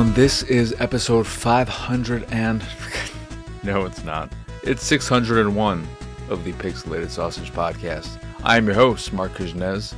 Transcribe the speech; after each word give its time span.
everyone. 0.00 0.16
This 0.16 0.42
is 0.44 0.74
episode 0.78 1.26
500 1.26 2.26
and. 2.32 2.64
no, 3.62 3.84
it's 3.84 4.02
not. 4.02 4.32
It's 4.62 4.82
601 4.82 5.86
of 6.30 6.42
the 6.42 6.52
Pixelated 6.54 7.10
Sausage 7.10 7.52
Podcast. 7.52 8.18
I 8.42 8.56
am 8.56 8.64
your 8.64 8.76
host, 8.76 9.12
Marc 9.12 9.34
Kuznez. 9.34 9.92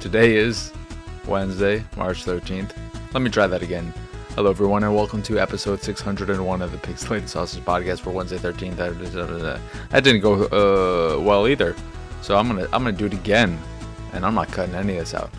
Today 0.00 0.34
is 0.34 0.72
Wednesday, 1.28 1.84
March 1.96 2.24
13th. 2.24 2.72
Let 3.14 3.22
me 3.22 3.30
try 3.30 3.46
that 3.46 3.62
again. 3.62 3.94
Hello, 4.34 4.50
everyone, 4.50 4.82
and 4.82 4.92
welcome 4.92 5.22
to 5.22 5.38
episode 5.38 5.80
601 5.80 6.60
of 6.60 6.72
the 6.72 6.78
Pixelated 6.78 7.28
Sausage 7.28 7.64
Podcast 7.64 8.00
for 8.00 8.10
Wednesday 8.10 8.38
13th. 8.38 8.78
That 9.90 10.02
didn't 10.02 10.22
go 10.22 10.46
uh, 10.46 11.20
well 11.20 11.46
either, 11.46 11.76
so 12.20 12.36
I'm 12.36 12.48
gonna 12.48 12.64
I'm 12.72 12.82
gonna 12.82 12.92
do 12.92 13.06
it 13.06 13.14
again, 13.14 13.56
and 14.12 14.26
I'm 14.26 14.34
not 14.34 14.48
cutting 14.48 14.74
any 14.74 14.94
of 14.94 15.04
this 15.04 15.14
out. 15.14 15.30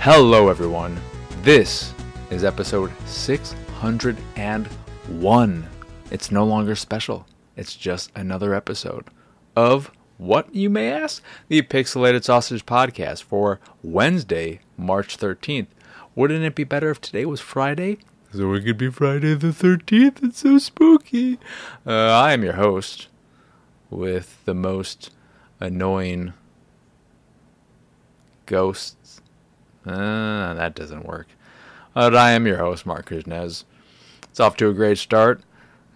Hello, 0.00 0.50
everyone. 0.50 1.00
This 1.42 1.94
is 2.30 2.44
episode 2.44 2.92
601. 3.06 5.66
It's 6.10 6.30
no 6.30 6.44
longer 6.44 6.74
special. 6.74 7.26
It's 7.56 7.74
just 7.76 8.10
another 8.14 8.54
episode 8.54 9.06
of 9.54 9.90
what 10.18 10.54
you 10.54 10.70
may 10.70 10.90
ask? 10.90 11.22
The 11.48 11.60
Pixelated 11.62 12.24
Sausage 12.24 12.66
Podcast 12.66 13.22
for 13.22 13.60
Wednesday, 13.82 14.60
March 14.76 15.16
13th. 15.18 15.68
Wouldn't 16.14 16.44
it 16.44 16.54
be 16.54 16.64
better 16.64 16.90
if 16.90 17.00
today 17.00 17.24
was 17.26 17.40
Friday? 17.40 17.98
So 18.32 18.52
it 18.54 18.64
could 18.64 18.78
be 18.78 18.90
Friday 18.90 19.34
the 19.34 19.48
13th. 19.48 20.22
It's 20.22 20.38
so 20.40 20.58
spooky. 20.58 21.38
Uh, 21.86 21.92
I 21.92 22.32
am 22.32 22.42
your 22.42 22.54
host 22.54 23.08
with 23.90 24.42
the 24.46 24.54
most 24.54 25.10
annoying 25.60 26.32
ghosts. 28.46 29.20
Uh, 29.84 30.54
that 30.54 30.74
doesn't 30.74 31.06
work. 31.06 31.28
But 31.96 32.14
I 32.14 32.32
am 32.32 32.46
your 32.46 32.58
host, 32.58 32.84
Marc 32.84 33.08
Kuznez. 33.08 33.64
It's 34.24 34.38
off 34.38 34.58
to 34.58 34.68
a 34.68 34.74
great 34.74 34.98
start. 34.98 35.40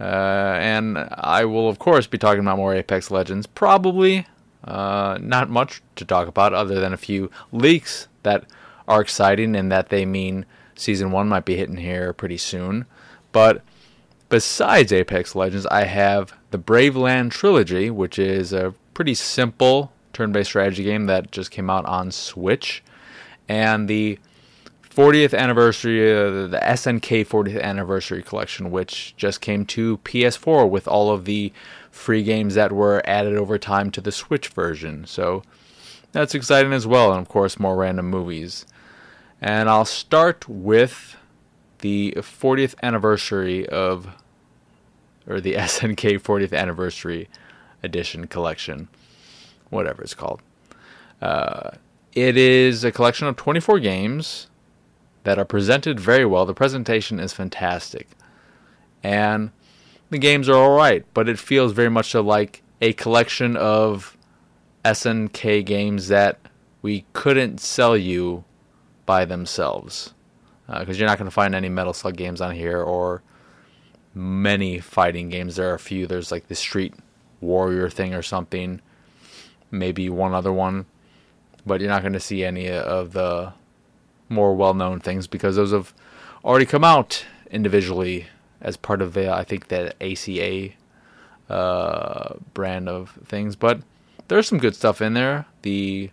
Uh, 0.00 0.56
and 0.58 0.96
I 0.96 1.44
will, 1.44 1.68
of 1.68 1.78
course, 1.78 2.06
be 2.06 2.16
talking 2.16 2.40
about 2.40 2.56
more 2.56 2.74
Apex 2.74 3.10
Legends. 3.10 3.46
Probably 3.46 4.26
uh, 4.64 5.18
not 5.20 5.50
much 5.50 5.82
to 5.96 6.06
talk 6.06 6.26
about 6.26 6.54
other 6.54 6.80
than 6.80 6.94
a 6.94 6.96
few 6.96 7.30
leaks 7.52 8.08
that 8.22 8.46
are 8.88 9.02
exciting 9.02 9.54
and 9.54 9.70
that 9.70 9.90
they 9.90 10.06
mean 10.06 10.46
Season 10.74 11.10
1 11.10 11.28
might 11.28 11.44
be 11.44 11.56
hitting 11.56 11.76
here 11.76 12.14
pretty 12.14 12.38
soon. 12.38 12.86
But 13.30 13.62
besides 14.30 14.94
Apex 14.94 15.34
Legends, 15.34 15.66
I 15.66 15.84
have 15.84 16.32
the 16.50 16.58
Braveland 16.58 17.30
Trilogy, 17.30 17.90
which 17.90 18.18
is 18.18 18.54
a 18.54 18.74
pretty 18.94 19.12
simple 19.12 19.92
turn 20.14 20.32
based 20.32 20.48
strategy 20.48 20.84
game 20.84 21.04
that 21.08 21.30
just 21.30 21.50
came 21.50 21.68
out 21.68 21.84
on 21.84 22.10
Switch. 22.10 22.82
And 23.50 23.86
the 23.86 24.18
40th 25.00 25.32
anniversary, 25.32 26.12
uh, 26.12 26.46
the 26.46 26.60
SNK 26.62 27.26
40th 27.26 27.62
anniversary 27.62 28.22
collection, 28.22 28.70
which 28.70 29.14
just 29.16 29.40
came 29.40 29.64
to 29.64 29.96
PS4 30.04 30.68
with 30.68 30.86
all 30.86 31.10
of 31.10 31.24
the 31.24 31.54
free 31.90 32.22
games 32.22 32.54
that 32.54 32.70
were 32.70 33.00
added 33.06 33.34
over 33.34 33.56
time 33.56 33.90
to 33.92 34.02
the 34.02 34.12
Switch 34.12 34.48
version. 34.48 35.06
So 35.06 35.42
that's 36.12 36.34
exciting 36.34 36.74
as 36.74 36.86
well, 36.86 37.12
and 37.12 37.22
of 37.22 37.30
course, 37.30 37.58
more 37.58 37.76
random 37.76 38.10
movies. 38.10 38.66
And 39.40 39.70
I'll 39.70 39.86
start 39.86 40.46
with 40.46 41.16
the 41.78 42.12
40th 42.18 42.74
anniversary 42.82 43.66
of, 43.70 44.06
or 45.26 45.40
the 45.40 45.54
SNK 45.54 46.20
40th 46.20 46.52
anniversary 46.52 47.26
edition 47.82 48.26
collection, 48.26 48.88
whatever 49.70 50.02
it's 50.02 50.12
called. 50.12 50.42
Uh, 51.22 51.70
it 52.12 52.36
is 52.36 52.84
a 52.84 52.92
collection 52.92 53.28
of 53.28 53.36
24 53.36 53.80
games 53.80 54.48
that 55.24 55.38
are 55.38 55.44
presented 55.44 56.00
very 56.00 56.24
well. 56.24 56.46
The 56.46 56.54
presentation 56.54 57.20
is 57.20 57.32
fantastic. 57.32 58.08
And 59.02 59.50
the 60.10 60.18
games 60.18 60.48
are 60.48 60.54
alright, 60.54 61.04
but 61.14 61.28
it 61.28 61.38
feels 61.38 61.72
very 61.72 61.90
much 61.90 62.14
like 62.14 62.62
a 62.80 62.92
collection 62.94 63.56
of 63.56 64.16
SNK 64.84 65.64
games 65.64 66.08
that 66.08 66.38
we 66.82 67.04
couldn't 67.12 67.60
sell 67.60 67.96
you 67.96 68.44
by 69.06 69.24
themselves. 69.24 70.14
Because 70.66 70.96
uh, 70.96 70.98
you're 70.98 71.08
not 71.08 71.18
going 71.18 71.26
to 71.26 71.34
find 71.34 71.54
any 71.54 71.68
Metal 71.68 71.92
Slug 71.92 72.16
games 72.16 72.40
on 72.40 72.54
here 72.54 72.80
or 72.80 73.22
many 74.14 74.78
fighting 74.78 75.28
games. 75.28 75.56
There 75.56 75.70
are 75.70 75.74
a 75.74 75.80
few. 75.80 76.06
There's 76.06 76.30
like 76.30 76.48
the 76.48 76.54
Street 76.54 76.94
Warrior 77.40 77.90
thing 77.90 78.14
or 78.14 78.22
something. 78.22 78.80
Maybe 79.70 80.08
one 80.08 80.32
other 80.32 80.52
one. 80.52 80.86
But 81.66 81.80
you're 81.80 81.90
not 81.90 82.02
going 82.02 82.14
to 82.14 82.20
see 82.20 82.44
any 82.44 82.70
of 82.70 83.12
the 83.12 83.52
more 84.30 84.54
well-known 84.54 85.00
things 85.00 85.26
because 85.26 85.56
those 85.56 85.72
have 85.72 85.92
already 86.44 86.66
come 86.66 86.84
out 86.84 87.24
individually 87.50 88.26
as 88.60 88.76
part 88.76 89.02
of 89.02 89.14
the 89.14 89.32
I 89.32 89.44
think 89.44 89.68
the 89.68 89.94
ACA 90.00 90.74
uh, 91.52 92.34
brand 92.54 92.88
of 92.88 93.18
things. 93.24 93.56
But 93.56 93.80
there's 94.28 94.48
some 94.48 94.58
good 94.58 94.76
stuff 94.76 95.02
in 95.02 95.14
there. 95.14 95.46
The 95.62 96.10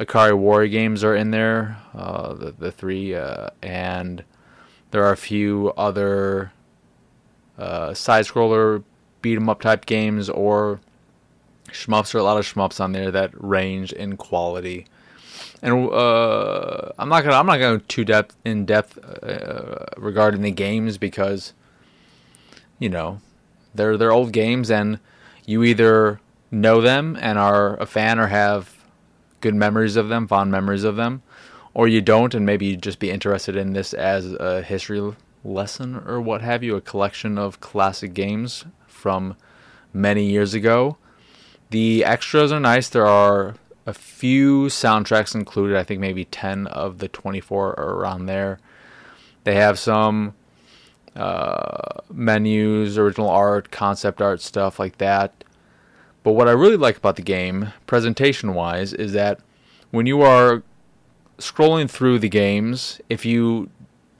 Ikari 0.00 0.36
Warrior 0.36 0.68
games 0.68 1.04
are 1.04 1.14
in 1.14 1.30
there, 1.30 1.76
uh, 1.94 2.32
the 2.32 2.52
the 2.52 2.72
three, 2.72 3.14
uh, 3.14 3.50
and 3.62 4.24
there 4.90 5.04
are 5.04 5.12
a 5.12 5.16
few 5.16 5.72
other 5.76 6.52
uh, 7.58 7.92
side 7.94 8.24
scroller 8.24 8.82
beat 9.20 9.36
'em 9.36 9.48
up 9.48 9.60
type 9.60 9.86
games 9.86 10.30
or 10.30 10.80
shmups. 11.70 12.14
Are 12.14 12.18
a 12.18 12.22
lot 12.22 12.38
of 12.38 12.46
shmups 12.46 12.80
on 12.80 12.92
there 12.92 13.10
that 13.10 13.32
range 13.34 13.92
in 13.92 14.16
quality 14.16 14.86
and 15.62 15.90
uh, 15.90 16.92
I'm 16.98 17.08
not 17.08 17.24
gonna 17.24 17.36
I'm 17.36 17.46
not 17.46 17.58
gonna 17.58 17.78
too 17.80 18.04
depth 18.04 18.36
in 18.44 18.64
depth 18.64 18.98
uh, 18.98 19.86
regarding 19.96 20.42
the 20.42 20.50
games 20.50 20.98
because 20.98 21.52
you 22.78 22.88
know 22.88 23.20
they're 23.74 23.96
they're 23.96 24.12
old 24.12 24.32
games 24.32 24.70
and 24.70 25.00
you 25.46 25.64
either 25.64 26.20
know 26.50 26.80
them 26.80 27.16
and 27.20 27.38
are 27.38 27.76
a 27.80 27.86
fan 27.86 28.18
or 28.18 28.28
have 28.28 28.74
good 29.40 29.54
memories 29.54 29.96
of 29.96 30.08
them, 30.08 30.26
fond 30.26 30.50
memories 30.50 30.84
of 30.84 30.96
them, 30.96 31.22
or 31.74 31.88
you 31.88 32.00
don't 32.00 32.34
and 32.34 32.44
maybe 32.44 32.66
you 32.66 32.76
just 32.76 32.98
be 32.98 33.10
interested 33.10 33.56
in 33.56 33.72
this 33.72 33.92
as 33.92 34.32
a 34.34 34.62
history 34.62 35.14
lesson 35.44 35.96
or 36.06 36.20
what 36.20 36.42
have 36.42 36.62
you, 36.62 36.76
a 36.76 36.80
collection 36.80 37.38
of 37.38 37.60
classic 37.60 38.14
games 38.14 38.64
from 38.86 39.36
many 39.92 40.24
years 40.24 40.54
ago. 40.54 40.96
The 41.70 42.04
extras 42.04 42.52
are 42.52 42.60
nice. 42.60 42.88
There 42.88 43.06
are 43.06 43.54
a 43.88 43.94
few 43.94 44.66
soundtracks 44.66 45.34
included. 45.34 45.74
I 45.74 45.82
think 45.82 45.98
maybe 45.98 46.26
10 46.26 46.66
of 46.66 46.98
the 46.98 47.08
24 47.08 47.80
are 47.80 47.94
around 47.94 48.26
there. 48.26 48.58
They 49.44 49.54
have 49.54 49.78
some 49.78 50.34
uh, 51.16 52.02
menus, 52.12 52.98
original 52.98 53.30
art, 53.30 53.70
concept 53.70 54.20
art, 54.20 54.42
stuff 54.42 54.78
like 54.78 54.98
that. 54.98 55.42
But 56.22 56.32
what 56.32 56.48
I 56.48 56.52
really 56.52 56.76
like 56.76 56.98
about 56.98 57.16
the 57.16 57.22
game, 57.22 57.72
presentation 57.86 58.52
wise, 58.52 58.92
is 58.92 59.14
that 59.14 59.40
when 59.90 60.04
you 60.04 60.20
are 60.20 60.62
scrolling 61.38 61.88
through 61.88 62.18
the 62.18 62.28
games, 62.28 63.00
if 63.08 63.24
you 63.24 63.70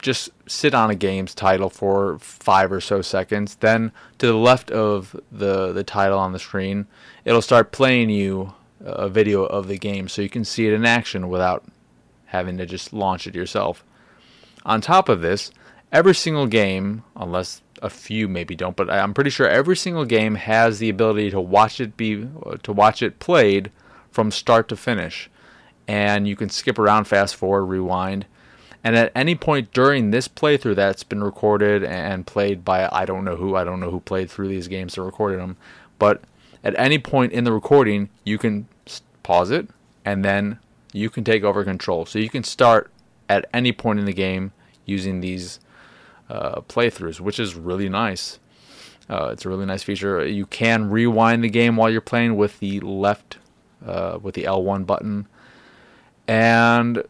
just 0.01 0.31
sit 0.47 0.73
on 0.73 0.89
a 0.89 0.95
game's 0.95 1.35
title 1.35 1.69
for 1.69 2.17
five 2.17 2.71
or 2.71 2.81
so 2.81 3.03
seconds, 3.03 3.53
then 3.59 3.91
to 4.17 4.25
the 4.25 4.33
left 4.33 4.71
of 4.71 5.15
the, 5.31 5.71
the 5.73 5.83
title 5.83 6.17
on 6.17 6.33
the 6.33 6.39
screen, 6.39 6.87
it'll 7.23 7.43
start 7.43 7.71
playing 7.71 8.09
you 8.09 8.55
a 8.81 9.09
video 9.09 9.43
of 9.43 9.67
the 9.67 9.77
game 9.77 10.07
so 10.07 10.21
you 10.21 10.29
can 10.29 10.45
see 10.45 10.67
it 10.67 10.73
in 10.73 10.85
action 10.85 11.29
without 11.29 11.63
having 12.25 12.57
to 12.57 12.65
just 12.65 12.93
launch 12.93 13.27
it 13.27 13.35
yourself. 13.35 13.83
On 14.65 14.81
top 14.81 15.09
of 15.09 15.21
this, 15.21 15.51
every 15.91 16.15
single 16.15 16.47
game, 16.47 17.03
unless 17.15 17.61
a 17.81 17.89
few 17.89 18.27
maybe 18.27 18.55
don't, 18.55 18.75
but 18.75 18.89
I'm 18.89 19.13
pretty 19.13 19.29
sure 19.29 19.47
every 19.47 19.75
single 19.75 20.05
game 20.05 20.35
has 20.35 20.79
the 20.79 20.89
ability 20.89 21.31
to 21.31 21.41
watch 21.41 21.79
it 21.79 21.97
be 21.97 22.27
to 22.63 22.73
watch 22.73 23.01
it 23.01 23.19
played 23.19 23.71
from 24.11 24.31
start 24.31 24.67
to 24.69 24.75
finish. 24.75 25.29
And 25.87 26.27
you 26.27 26.35
can 26.35 26.49
skip 26.49 26.77
around, 26.77 27.05
fast 27.05 27.35
forward, 27.35 27.65
rewind. 27.65 28.25
And 28.83 28.95
at 28.95 29.11
any 29.15 29.35
point 29.35 29.73
during 29.73 30.11
this 30.11 30.27
playthrough 30.27 30.75
that's 30.75 31.03
been 31.03 31.23
recorded 31.23 31.83
and 31.83 32.27
played 32.27 32.63
by 32.63 32.87
I 32.91 33.05
don't 33.05 33.25
know 33.25 33.35
who, 33.35 33.55
I 33.55 33.63
don't 33.63 33.79
know 33.79 33.91
who 33.91 33.99
played 33.99 34.29
through 34.29 34.49
these 34.49 34.67
games 34.67 34.97
or 34.97 35.03
recorded 35.03 35.39
them, 35.39 35.57
but 35.97 36.21
at 36.63 36.77
any 36.77 36.99
point 36.99 37.31
in 37.31 37.43
the 37.43 37.51
recording, 37.51 38.09
you 38.23 38.37
can 38.37 38.67
pause 39.23 39.51
it 39.51 39.69
and 40.03 40.25
then 40.25 40.59
you 40.91 41.09
can 41.09 41.23
take 41.23 41.43
over 41.43 41.63
control. 41.63 42.05
So 42.05 42.19
you 42.19 42.29
can 42.29 42.43
start 42.43 42.91
at 43.27 43.45
any 43.53 43.71
point 43.71 43.99
in 43.99 44.05
the 44.05 44.13
game 44.13 44.51
using 44.85 45.21
these 45.21 45.59
uh, 46.29 46.61
playthroughs, 46.61 47.19
which 47.19 47.39
is 47.39 47.55
really 47.55 47.89
nice. 47.89 48.39
Uh, 49.09 49.29
it's 49.31 49.45
a 49.45 49.49
really 49.49 49.65
nice 49.65 49.83
feature. 49.83 50.25
You 50.25 50.45
can 50.45 50.89
rewind 50.89 51.43
the 51.43 51.49
game 51.49 51.75
while 51.75 51.89
you're 51.89 52.01
playing 52.01 52.35
with 52.35 52.59
the 52.59 52.79
left, 52.79 53.37
uh, 53.85 54.19
with 54.21 54.35
the 54.35 54.43
L1 54.43 54.85
button, 54.85 55.27
and 56.27 57.03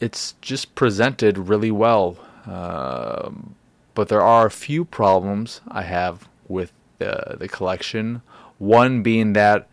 it's 0.00 0.34
just 0.40 0.74
presented 0.74 1.38
really 1.38 1.70
well. 1.72 2.16
Um, 2.46 3.56
but 3.94 4.08
there 4.08 4.22
are 4.22 4.46
a 4.46 4.50
few 4.50 4.84
problems 4.84 5.60
I 5.68 5.82
have 5.82 6.28
with 6.48 6.72
the, 6.98 7.36
the 7.38 7.48
collection. 7.48 8.22
One 8.62 9.02
being 9.02 9.32
that 9.32 9.66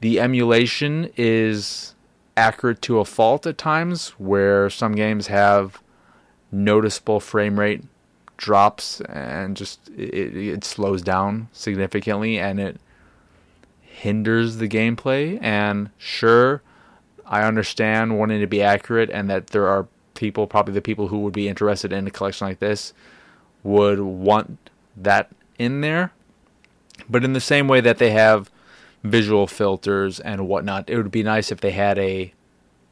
the 0.00 0.18
emulation 0.18 1.10
is 1.14 1.94
accurate 2.38 2.80
to 2.80 2.98
a 2.98 3.04
fault 3.04 3.46
at 3.46 3.58
times, 3.58 4.08
where 4.16 4.70
some 4.70 4.94
games 4.94 5.26
have 5.26 5.82
noticeable 6.50 7.20
frame 7.20 7.60
rate 7.60 7.84
drops 8.38 9.02
and 9.02 9.58
just 9.58 9.90
it, 9.90 10.34
it 10.34 10.64
slows 10.64 11.02
down 11.02 11.48
significantly 11.52 12.38
and 12.38 12.58
it 12.58 12.80
hinders 13.82 14.56
the 14.56 14.68
gameplay. 14.68 15.38
And 15.42 15.90
sure, 15.98 16.62
I 17.26 17.42
understand 17.42 18.18
wanting 18.18 18.40
to 18.40 18.46
be 18.46 18.62
accurate 18.62 19.10
and 19.10 19.28
that 19.28 19.48
there 19.48 19.68
are 19.68 19.86
people, 20.14 20.46
probably 20.46 20.72
the 20.72 20.80
people 20.80 21.08
who 21.08 21.18
would 21.18 21.34
be 21.34 21.46
interested 21.46 21.92
in 21.92 22.06
a 22.06 22.10
collection 22.10 22.46
like 22.46 22.58
this, 22.58 22.94
would 23.62 24.00
want 24.00 24.70
that 24.96 25.30
in 25.58 25.82
there. 25.82 26.14
But 27.08 27.24
in 27.24 27.32
the 27.32 27.40
same 27.40 27.68
way 27.68 27.80
that 27.80 27.98
they 27.98 28.10
have 28.10 28.50
visual 29.02 29.46
filters 29.46 30.20
and 30.20 30.48
whatnot, 30.48 30.88
it 30.88 30.96
would 30.96 31.10
be 31.10 31.22
nice 31.22 31.52
if 31.52 31.60
they 31.60 31.72
had 31.72 31.98
a 31.98 32.32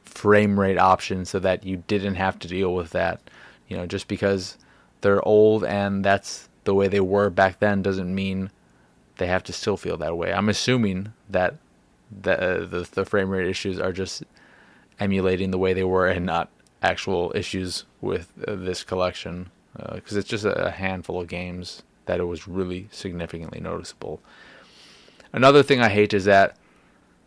frame 0.05 0.61
rate 0.61 0.79
option 0.79 1.25
so 1.25 1.39
that 1.39 1.65
you 1.65 1.83
didn't 1.87 2.17
have 2.17 2.39
to 2.41 2.49
deal 2.49 2.75
with 2.75 2.91
that. 2.91 3.21
You 3.69 3.77
know, 3.77 3.87
just 3.87 4.09
because 4.09 4.59
they're 5.01 5.27
old 5.27 5.65
and 5.65 6.05
that's 6.05 6.49
the 6.65 6.75
way 6.75 6.89
they 6.89 7.01
were 7.01 7.31
back 7.31 7.59
then 7.59 7.83
doesn't 7.83 8.15
mean 8.15 8.51
they 9.17 9.27
have 9.27 9.43
to 9.45 9.53
still 9.53 9.77
feel 9.77 9.97
that 9.99 10.17
way. 10.17 10.33
I'm 10.33 10.49
assuming 10.49 11.13
that 11.31 11.57
the 12.11 12.41
uh, 12.41 12.67
the, 12.67 12.89
the 12.93 13.05
frame 13.05 13.31
rate 13.31 13.49
issues 13.49 13.81
are 13.81 13.93
just 13.93 14.23
emulating 15.01 15.51
the 15.51 15.59
way 15.59 15.73
they 15.73 15.85
were 15.85 16.09
and 16.09 16.27
not 16.27 16.51
actual 16.83 17.33
issues 17.35 17.85
with 18.01 18.33
uh, 18.47 18.55
this 18.55 18.85
collection 18.85 19.51
because 19.95 20.17
uh, 20.17 20.19
it's 20.19 20.29
just 20.29 20.45
a 20.45 20.71
handful 20.77 21.21
of 21.21 21.29
games 21.29 21.83
that 22.07 22.21
it 22.21 22.25
was 22.25 22.49
really 22.49 22.89
significantly 22.91 23.61
noticeable. 23.61 24.21
Another 25.33 25.63
thing 25.63 25.81
I 25.81 25.89
hate 25.89 26.13
is 26.13 26.25
that 26.27 26.57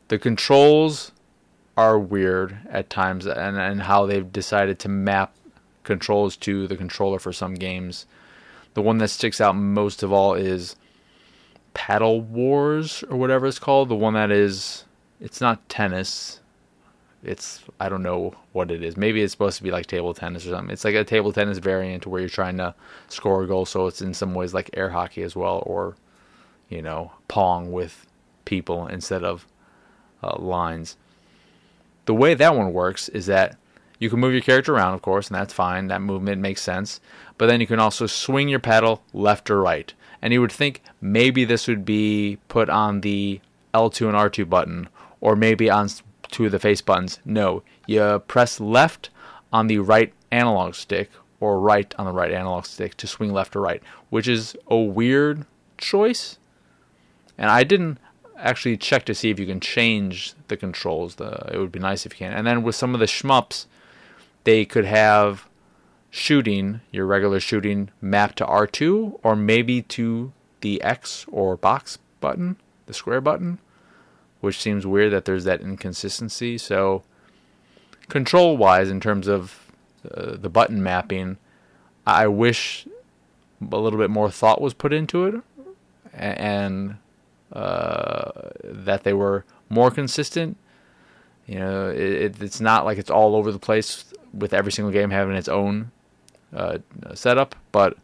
the 0.08 0.20
controls 0.20 1.12
are 1.78 1.98
weird 1.98 2.58
at 2.70 2.90
times 2.90 3.26
and, 3.26 3.58
and 3.58 3.84
how 3.84 4.06
they've 4.06 4.32
decided 4.32 4.80
to 4.80 4.90
map 4.90 5.36
controls 5.84 6.36
to 6.38 6.68
the 6.68 6.76
controller 6.76 7.20
for 7.20 7.34
some 7.34 7.56
games. 7.56 8.06
The 8.74 8.82
one 8.82 8.98
that 9.00 9.10
sticks 9.10 9.42
out 9.42 9.56
most 9.56 10.04
of 10.04 10.12
all 10.12 10.34
is 10.34 10.76
Paddle 11.74 12.22
Wars 12.22 13.04
or 13.10 13.18
whatever 13.18 13.46
it's 13.46 13.60
called. 13.60 13.90
The 13.90 13.96
one 13.96 14.14
that 14.14 14.32
is, 14.32 14.86
it's 15.20 15.42
not 15.42 15.68
tennis. 15.70 16.40
It's, 17.26 17.64
I 17.80 17.90
don't 17.90 18.04
know 18.04 18.36
what 18.54 18.72
it 18.72 18.84
is. 18.84 18.96
Maybe 18.98 19.22
it's 19.22 19.32
supposed 19.32 19.58
to 19.58 19.64
be 19.64 19.72
like 19.72 19.88
table 19.88 20.14
tennis 20.14 20.46
or 20.46 20.52
something. 20.52 20.72
It's 20.72 20.86
like 20.86 20.96
a 20.96 21.04
table 21.04 21.34
tennis 21.34 21.58
variant 21.58 22.06
where 22.06 22.22
you're 22.22 22.30
trying 22.30 22.58
to 22.58 22.76
score 23.08 23.44
a 23.44 23.48
goal. 23.48 23.66
So 23.66 23.88
it's 23.88 24.02
in 24.02 24.14
some 24.14 24.34
ways 24.34 24.54
like 24.54 24.70
air 24.74 24.90
hockey 24.90 25.24
as 25.24 25.36
well, 25.36 25.64
or, 25.66 25.96
you 26.70 26.82
know, 26.82 27.12
Pong 27.28 27.72
with 27.72 28.06
people 28.46 28.88
instead 28.88 29.24
of 29.24 29.48
uh, 30.24 30.38
lines. 30.38 30.98
The 32.06 32.14
way 32.14 32.34
that 32.36 32.56
one 32.56 32.72
works 32.72 33.10
is 33.10 33.26
that 33.26 33.58
you 34.00 34.10
can 34.10 34.20
move 34.20 34.34
your 34.34 34.42
character 34.42 34.76
around, 34.76 34.94
of 34.94 35.02
course, 35.02 35.28
and 35.28 35.36
that's 35.36 35.54
fine. 35.54 35.88
That 35.88 36.02
movement 36.02 36.42
makes 36.42 36.62
sense. 36.62 37.00
But 37.38 37.48
then 37.48 37.62
you 37.62 37.68
can 37.68 37.80
also 37.80 38.08
swing 38.08 38.50
your 38.50 38.60
paddle 38.60 39.04
left 39.14 39.50
or 39.50 39.62
right. 39.62 39.94
And 40.22 40.34
you 40.34 40.42
would 40.42 40.52
think 40.52 40.82
maybe 41.02 41.46
this 41.46 41.68
would 41.68 41.86
be 41.86 42.38
put 42.48 42.70
on 42.70 43.02
the 43.02 43.40
L2 43.74 44.08
and 44.08 44.16
R2 44.16 44.50
button, 44.50 44.90
or 45.22 45.36
maybe 45.36 45.70
on 45.70 45.90
two 46.36 46.46
of 46.46 46.52
the 46.52 46.60
face 46.60 46.82
buttons. 46.82 47.20
No, 47.24 47.64
you 47.88 48.22
press 48.28 48.60
left 48.60 49.10
on 49.54 49.68
the 49.68 49.80
right 49.80 50.12
analog 50.32 50.76
stick, 50.76 51.10
or 51.40 51.62
right 51.62 51.96
on 51.98 52.06
the 52.06 52.12
right 52.12 52.32
analog 52.32 52.66
stick 52.66 52.98
to 52.98 53.08
swing 53.08 53.32
left 53.32 53.56
or 53.56 53.62
right, 53.62 53.82
which 54.10 54.28
is 54.28 54.58
a 54.68 54.78
weird 54.78 55.46
choice. 55.78 56.38
And 57.38 57.50
I 57.50 57.64
didn't 57.64 58.00
actually 58.38 58.76
check 58.76 59.06
to 59.06 59.16
see 59.16 59.30
if 59.30 59.40
you 59.40 59.46
can 59.46 59.62
change 59.62 60.34
the 60.50 60.58
controls. 60.58 61.16
The, 61.16 61.54
it 61.54 61.58
would 61.58 61.72
be 61.72 61.80
nice 61.80 62.06
if 62.06 62.12
you 62.14 62.18
can. 62.18 62.34
And 62.34 62.46
then 62.46 62.64
with 62.64 62.76
some 62.76 62.94
of 62.94 63.00
the 63.00 63.06
shmups, 63.06 63.66
they 64.44 64.66
could 64.66 64.86
have 64.86 65.48
shooting, 66.10 66.82
your 66.92 67.06
regular 67.06 67.40
shooting, 67.40 67.92
mapped 68.02 68.40
to 68.40 68.46
R2 68.46 69.22
or 69.24 69.38
maybe 69.38 69.84
to 69.84 70.34
the 70.60 70.82
X 70.82 71.26
or 71.32 71.56
box 71.56 71.98
button, 72.20 72.58
the 72.88 72.94
square 72.94 73.22
button, 73.22 73.60
which 74.42 74.62
seems 74.62 74.86
weird 74.86 75.12
that 75.14 75.26
there's 75.26 75.44
that 75.46 75.62
inconsistency. 75.62 76.58
So, 76.58 77.04
control 78.10 78.58
wise, 78.58 78.90
in 78.90 79.00
terms 79.00 79.28
of 79.28 79.72
uh, 80.10 80.36
the 80.38 80.50
button 80.50 80.84
mapping, 80.84 81.38
I 82.06 82.28
wish 82.28 82.88
a 83.62 83.78
little 83.78 84.00
bit 84.00 84.10
more 84.10 84.30
thought 84.30 84.62
was 84.62 84.74
put 84.74 84.94
into 84.94 85.26
it 85.26 85.36
and 86.14 86.98
uh, 87.52 88.32
that 88.64 89.04
they 89.04 89.14
were 89.14 89.46
more 89.70 89.92
consistent. 89.92 90.58
You 91.48 91.60
know, 91.60 91.90
it, 91.90 92.42
it's 92.42 92.62
not 92.62 92.86
like 92.86 92.98
it's 92.98 93.10
all 93.10 93.36
over 93.36 93.52
the 93.52 93.60
place 93.60 94.06
with 94.34 94.54
every 94.54 94.72
single 94.72 94.92
game 94.92 95.10
having 95.10 95.36
its 95.36 95.48
own 95.48 95.92
uh, 96.54 96.80
setup, 97.14 97.56
but 97.72 97.98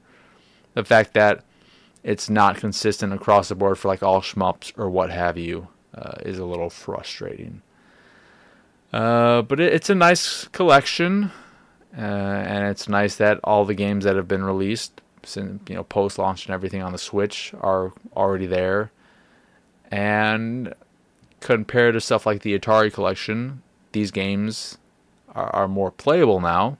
the 0.73 0.83
fact 0.83 1.13
that 1.13 1.43
it's 2.03 2.29
not 2.29 2.57
consistent 2.57 3.13
across 3.13 3.49
the 3.49 3.55
board 3.55 3.77
for 3.77 3.87
like 3.87 4.01
all 4.01 4.21
shmups 4.21 4.77
or 4.77 4.89
what 4.89 5.11
have 5.11 5.37
you 5.37 5.67
uh, 5.95 6.13
is 6.25 6.39
a 6.39 6.45
little 6.45 6.69
frustrating. 6.69 7.61
Uh, 8.93 9.41
but 9.41 9.59
it, 9.59 9.73
it's 9.73 9.89
a 9.89 9.95
nice 9.95 10.47
collection, 10.49 11.31
uh, 11.97 12.01
and 12.01 12.67
it's 12.67 12.89
nice 12.89 13.15
that 13.15 13.39
all 13.43 13.65
the 13.65 13.73
games 13.73 14.03
that 14.03 14.15
have 14.15 14.27
been 14.27 14.43
released 14.43 15.01
since 15.23 15.61
you 15.69 15.75
know 15.75 15.83
post 15.83 16.17
launch 16.17 16.45
and 16.45 16.53
everything 16.53 16.81
on 16.81 16.91
the 16.91 16.97
Switch 16.97 17.53
are 17.61 17.93
already 18.15 18.47
there. 18.47 18.91
And 19.89 20.73
compared 21.39 21.93
to 21.95 22.01
stuff 22.01 22.25
like 22.25 22.41
the 22.41 22.57
Atari 22.57 22.91
collection, 22.91 23.61
these 23.91 24.11
games 24.11 24.77
are, 25.35 25.53
are 25.53 25.67
more 25.67 25.91
playable 25.91 26.39
now. 26.39 26.77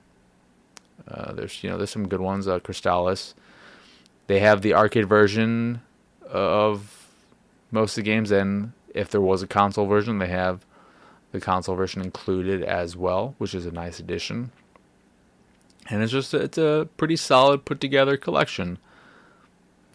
Uh, 1.08 1.34
there's 1.34 1.64
you 1.64 1.70
know 1.70 1.78
there's 1.78 1.90
some 1.90 2.08
good 2.08 2.22
ones. 2.22 2.48
Uh, 2.48 2.60
Crystalis. 2.60 3.34
They 4.28 4.40
have 4.40 4.62
the 4.62 4.74
arcade 4.74 5.10
version 5.10 5.82
of 6.26 7.08
most 7.70 7.98
of 7.98 8.04
the 8.04 8.10
games, 8.10 8.32
and 8.32 8.72
if 8.94 9.10
there 9.10 9.22
was 9.22 9.42
a 9.42 9.48
console 9.48 9.86
version, 9.86 10.20
they 10.20 10.28
have 10.28 10.66
the 11.32 11.40
console 11.40 11.76
version 11.76 12.02
included 12.02 12.64
as 12.64 12.96
well, 12.96 13.36
which 13.38 13.56
is 13.56 13.66
a 13.66 13.72
nice 13.72 14.00
addition. 14.00 14.52
And 15.90 16.04
it's 16.04 16.12
just 16.12 16.34
it's 16.34 16.58
a 16.58 16.88
pretty 16.98 17.16
solid 17.16 17.66
put 17.66 17.80
together 17.80 18.18
collection. 18.18 18.78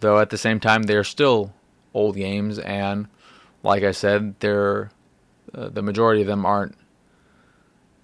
Though 0.00 0.19
at 0.19 0.31
the 0.31 0.38
same 0.38 0.60
time, 0.60 0.84
they're 0.84 1.04
still 1.04 1.54
old 1.94 2.16
games, 2.16 2.59
and 2.59 3.09
like 3.62 3.82
I 3.82 3.92
said, 3.92 4.35
they're 4.40 4.90
uh, 5.54 5.68
the 5.68 5.82
majority 5.82 6.20
of 6.20 6.26
them 6.26 6.44
aren't 6.44 6.76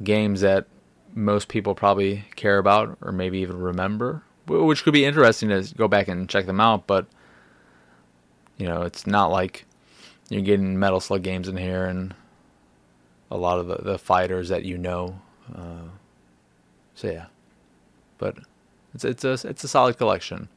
games 0.02 0.40
that 0.40 0.66
most 1.14 1.49
people 1.49 1.75
probably 1.75 2.25
care 2.37 2.59
about 2.59 2.97
or 3.02 3.12
maybe 3.12 3.38
even 3.38 3.59
remember, 3.59 4.23
which 4.47 4.85
could 4.85 4.93
be 4.93 5.05
interesting 5.05 5.49
to 5.50 5.62
go 5.76 5.88
back 5.88 6.09
and 6.09 6.28
check 6.28 6.47
them 6.47 6.61
out. 6.61 6.87
But 6.87 7.07
you 8.57 8.66
know, 8.66 8.83
it's 8.83 9.07
not 9.07 9.31
like 9.31 9.66
you're 10.33 10.43
getting 10.43 10.79
Metal 10.79 11.01
Slug 11.01 11.23
games 11.23 11.47
in 11.49 11.57
here 11.57 11.85
and 11.85 12.15
a 13.31 13.37
lot 13.37 13.59
of 13.59 13.67
the, 13.67 13.77
the 13.77 13.99
fighters 13.99 14.49
that 14.49 14.65
you 14.65 14.79
know. 14.79 15.21
Uh, 15.55 15.89
so 16.95 17.11
yeah, 17.11 17.27
but 18.19 18.37
it's 18.95 19.05
it's 19.05 19.25
a 19.25 19.33
it's 19.47 19.65
a 19.65 19.69
solid 19.69 19.99
collection. 19.99 20.49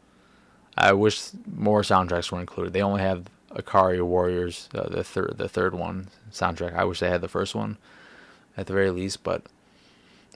I 0.77 0.94
wish 0.94 1.29
more 1.46 1.82
soundtracks 1.82 2.32
were 2.32 2.39
included. 2.39 2.74
They 2.74 2.82
only 2.82 3.01
have 3.01 3.25
Ikari 3.51 4.01
Warriors, 4.01 4.70
uh, 4.75 4.89
the 4.89 5.03
third 5.03 5.36
the 5.38 5.50
third 5.50 5.74
one 5.74 6.08
soundtrack. 6.32 6.75
I 6.75 6.84
wish 6.84 7.00
they 7.00 7.10
had 7.10 7.22
the 7.22 7.27
first 7.27 7.55
one 7.55 7.77
at 8.58 8.67
the 8.67 8.74
very 8.74 8.91
least, 8.91 9.24
but 9.24 9.44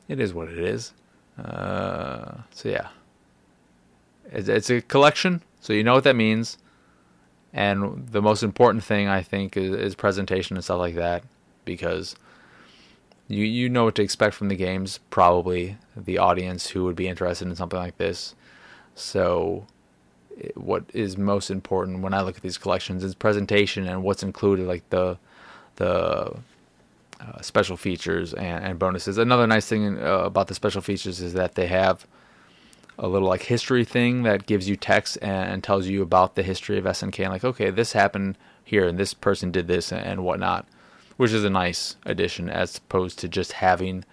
it 0.08 0.20
is 0.20 0.34
what 0.34 0.50
it 0.50 0.60
is. 0.60 0.94
Uh, 1.38 2.40
so 2.52 2.70
yeah, 2.70 2.88
it's, 4.32 4.50
it's 4.50 4.70
a 4.70 4.82
collection, 4.82 5.42
so 5.62 5.74
you 5.74 5.84
know 5.84 5.94
what 5.94 6.04
that 6.04 6.16
means. 6.16 6.58
And 7.54 8.08
the 8.08 8.22
most 8.22 8.44
important 8.44 8.84
thing 8.84 9.08
I 9.08 9.22
think 9.22 9.58
is, 9.58 9.72
is 9.74 9.96
presentation 9.96 10.56
and 10.56 10.64
stuff 10.64 10.80
like 10.80 10.96
that, 10.96 11.24
because 11.66 12.16
you 13.28 13.46
you 13.46 13.70
know 13.70 13.86
what 13.86 13.96
to 13.96 14.04
expect 14.04 14.36
from 14.36 14.50
the 14.50 14.56
games. 14.56 15.00
Probably 15.10 15.78
the 15.96 16.18
audience 16.18 16.68
who 16.70 16.84
would 16.86 16.96
be 16.96 17.08
interested 17.08 17.48
in 17.48 17.56
something 17.56 17.80
like 17.80 17.98
this. 17.98 18.36
So, 18.96 19.66
what 20.56 20.84
is 20.94 21.18
most 21.18 21.50
important 21.50 22.02
when 22.02 22.14
I 22.14 22.22
look 22.22 22.38
at 22.38 22.44
these 22.44 22.58
collections 22.58 23.04
is 23.04 23.16
presentation 23.16 23.88
and 23.88 24.04
what's 24.04 24.24
included, 24.24 24.68
like 24.68 24.88
the 24.90 25.18
the 25.78 26.36
uh, 27.22 27.42
special 27.42 27.78
features 27.78 28.34
and, 28.34 28.64
and, 28.64 28.80
bonuses. 28.80 29.18
Another 29.18 29.48
nice 29.48 29.66
thing 29.66 29.98
uh, 29.98 30.20
about 30.20 30.48
the 30.48 30.56
special 30.56 30.82
features 30.82 31.22
is 31.22 31.34
that 31.34 31.56
they 31.56 31.68
have 31.68 32.06
a 33.00 33.08
little 33.08 33.30
like 33.30 33.44
history 33.44 33.86
thing 33.86 34.24
that 34.24 34.46
gives 34.46 34.68
you 34.68 34.76
text 34.76 35.18
and, 35.22 35.64
tells 35.64 35.88
you 35.88 36.02
about 36.02 36.36
the 36.36 36.44
history 36.44 36.78
of 36.78 36.84
SNK 36.84 37.24
and 37.24 37.32
like, 37.32 37.46
okay, 37.46 37.70
this 37.70 37.94
happened 37.94 38.38
here 38.64 38.88
and 38.88 38.98
this 38.98 39.14
person 39.14 39.52
did 39.52 39.68
this 39.68 39.92
and, 39.92 40.06
and 40.06 40.24
whatnot, 40.26 40.68
which 41.16 41.32
is 41.32 41.46
a 41.46 41.50
nice 41.50 41.96
addition 42.06 42.50
as 42.50 42.78
opposed 42.78 43.18
to 43.20 43.30
just 43.30 43.54
having, 43.54 44.04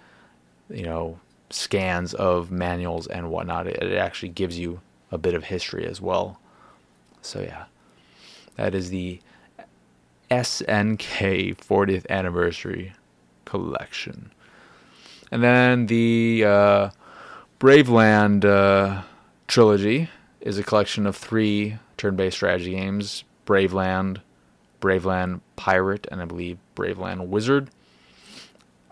you 0.70 0.84
know, 0.84 1.18
scans 1.50 2.14
of 2.14 2.52
manuals 2.52 3.08
and 3.08 3.28
whatnot. 3.30 3.66
It, 3.66 3.82
it 3.82 3.96
actually 3.96 4.28
gives 4.28 4.56
you 4.56 4.80
a 5.10 5.18
bit 5.18 5.34
of 5.34 5.44
history 5.44 5.84
as 5.84 6.00
well. 6.00 6.40
So 7.22 7.40
yeah, 7.40 7.64
that 8.54 8.72
is 8.72 8.90
the 8.90 9.20
SNK 10.30 11.56
40th 11.56 12.08
Anniversary 12.08 12.92
Collection. 13.44 14.30
And 15.32 15.42
then 15.42 15.86
the 15.86 16.44
uh, 16.46 16.90
Braveland 17.58 18.44
uh, 18.44 19.02
trilogy 19.48 20.10
is 20.42 20.58
a 20.58 20.62
collection 20.62 21.06
of 21.06 21.16
three 21.16 21.78
turn-based 21.96 22.36
strategy 22.36 22.72
games: 22.72 23.24
Braveland, 23.46 24.18
Braveland 24.80 25.40
Pirate, 25.56 26.06
and 26.10 26.20
I 26.20 26.26
believe 26.26 26.58
Braveland 26.74 27.28
Wizard. 27.28 27.70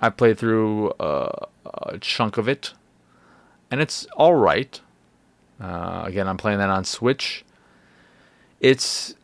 I 0.00 0.09
played 0.09 0.38
through 0.38 0.90
uh, 0.92 1.47
a 1.66 1.99
chunk 1.99 2.38
of 2.38 2.49
it, 2.49 2.73
and 3.71 3.83
it's 3.83 4.06
all 4.16 4.35
right. 4.35 4.80
Uh, 5.61 6.04
again, 6.06 6.26
I'm 6.26 6.38
playing 6.38 6.59
that 6.59 6.71
on 6.71 6.85
Switch. 6.85 7.44
It's 8.61 9.14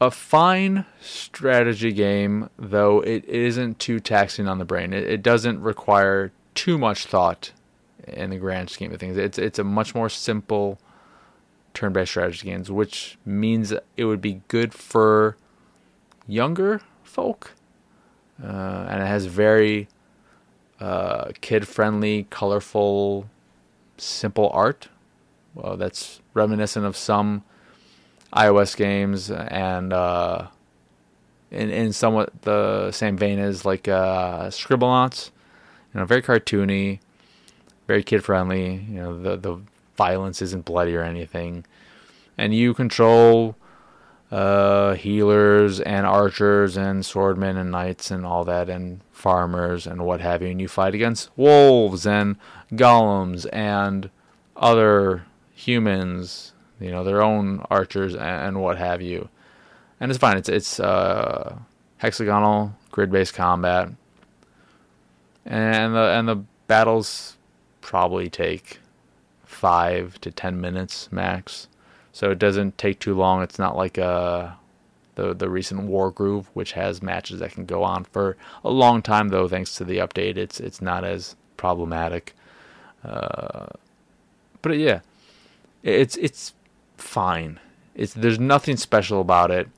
a 0.00 0.10
fine 0.10 0.86
strategy 0.98 1.92
game, 1.92 2.48
though 2.58 3.00
it 3.00 3.26
isn't 3.26 3.78
too 3.78 4.00
taxing 4.00 4.48
on 4.48 4.58
the 4.58 4.64
brain. 4.64 4.94
It, 4.94 5.04
it 5.04 5.22
doesn't 5.22 5.60
require 5.60 6.32
too 6.54 6.78
much 6.78 7.04
thought 7.04 7.52
in 8.06 8.30
the 8.30 8.38
grand 8.38 8.70
scheme 8.70 8.92
of 8.92 9.00
things. 9.00 9.16
It's 9.16 9.38
it's 9.38 9.58
a 9.58 9.64
much 9.64 9.94
more 9.94 10.08
simple 10.08 10.78
turn-based 11.72 12.10
strategy 12.10 12.46
games, 12.46 12.70
which 12.70 13.18
means 13.24 13.72
it 13.96 14.04
would 14.04 14.20
be 14.20 14.42
good 14.48 14.72
for 14.72 15.36
younger 16.26 16.80
folk, 17.02 17.52
uh, 18.42 18.86
and 18.88 19.02
it 19.02 19.06
has 19.06 19.26
very 19.26 19.88
uh, 20.80 21.32
kid-friendly, 21.40 22.26
colorful, 22.30 23.28
simple 23.96 24.50
art. 24.52 24.88
Well, 25.54 25.76
that's 25.76 26.20
reminiscent 26.32 26.84
of 26.84 26.96
some 26.96 27.44
iOS 28.32 28.76
games 28.76 29.30
and 29.30 29.92
uh, 29.92 30.48
in 31.50 31.70
in 31.70 31.92
somewhat 31.92 32.42
the 32.42 32.90
same 32.90 33.16
vein 33.16 33.38
as 33.38 33.64
like 33.64 33.86
uh, 33.86 34.48
Scribblenauts. 34.48 35.30
You 35.92 36.00
know, 36.00 36.06
very 36.06 36.22
cartoony, 36.22 36.98
very 37.86 38.02
kid 38.02 38.24
friendly. 38.24 38.74
You 38.88 39.00
know, 39.00 39.22
the 39.22 39.36
the 39.36 39.60
violence 39.96 40.42
isn't 40.42 40.64
bloody 40.64 40.96
or 40.96 41.02
anything, 41.02 41.64
and 42.36 42.54
you 42.54 42.74
control 42.74 43.56
uh, 44.30 44.94
healers 44.94 45.80
and 45.80 46.06
archers 46.06 46.76
and 46.76 47.02
swordmen 47.02 47.56
and 47.56 47.70
knights 47.70 48.10
and 48.10 48.26
all 48.26 48.44
that 48.44 48.68
and 48.68 49.00
farmers 49.12 49.86
and 49.86 50.04
what 50.04 50.20
have 50.20 50.42
you. 50.42 50.48
And 50.48 50.60
you 50.60 50.68
fight 50.68 50.94
against 50.94 51.30
wolves 51.36 52.06
and 52.06 52.36
golems 52.72 53.46
and 53.52 54.10
other 54.56 55.24
humans 55.54 56.54
you 56.80 56.90
know, 56.90 57.04
their 57.04 57.22
own 57.22 57.64
archers 57.70 58.14
and, 58.14 58.60
what 58.60 58.78
have 58.78 59.00
you. 59.00 59.28
And 60.00 60.10
it's 60.10 60.18
fine. 60.18 60.36
It's 60.36 60.48
it's 60.48 60.80
uh, 60.80 61.56
hexagonal 61.98 62.74
grid-based 62.90 63.32
combat, 63.32 63.88
and 65.46 65.94
the 65.94 66.00
and 66.00 66.28
the 66.28 66.36
battles 66.66 67.33
probably 67.84 68.30
take 68.30 68.78
five 69.44 70.18
to 70.22 70.30
ten 70.30 70.58
minutes 70.58 71.12
max. 71.12 71.68
So 72.12 72.30
it 72.30 72.38
doesn't 72.38 72.78
take 72.78 72.98
too 72.98 73.14
long. 73.14 73.42
It's 73.42 73.58
not 73.58 73.76
like 73.76 73.98
uh, 73.98 74.52
the 75.16 75.34
the 75.34 75.50
recent 75.50 75.82
Wargroove, 75.82 76.46
which 76.54 76.72
has 76.72 77.02
matches 77.02 77.40
that 77.40 77.52
can 77.52 77.66
go 77.66 77.84
on 77.84 78.04
for 78.04 78.36
a 78.64 78.70
long 78.70 79.02
time. 79.02 79.28
Though 79.28 79.48
thanks 79.48 79.74
to 79.76 79.84
the 79.84 79.98
update, 79.98 80.38
it's 80.38 80.60
it's 80.60 80.80
not 80.80 81.04
as 81.04 81.36
problematic. 81.58 82.34
Uh, 83.04 83.66
but 84.62 84.78
yeah, 84.78 85.00
it's 85.82 86.16
it's 86.16 86.54
fine. 86.96 87.60
It's 87.94 88.14
there's 88.14 88.40
nothing 88.40 88.78
special 88.78 89.20
about 89.20 89.50
it. 89.50 89.68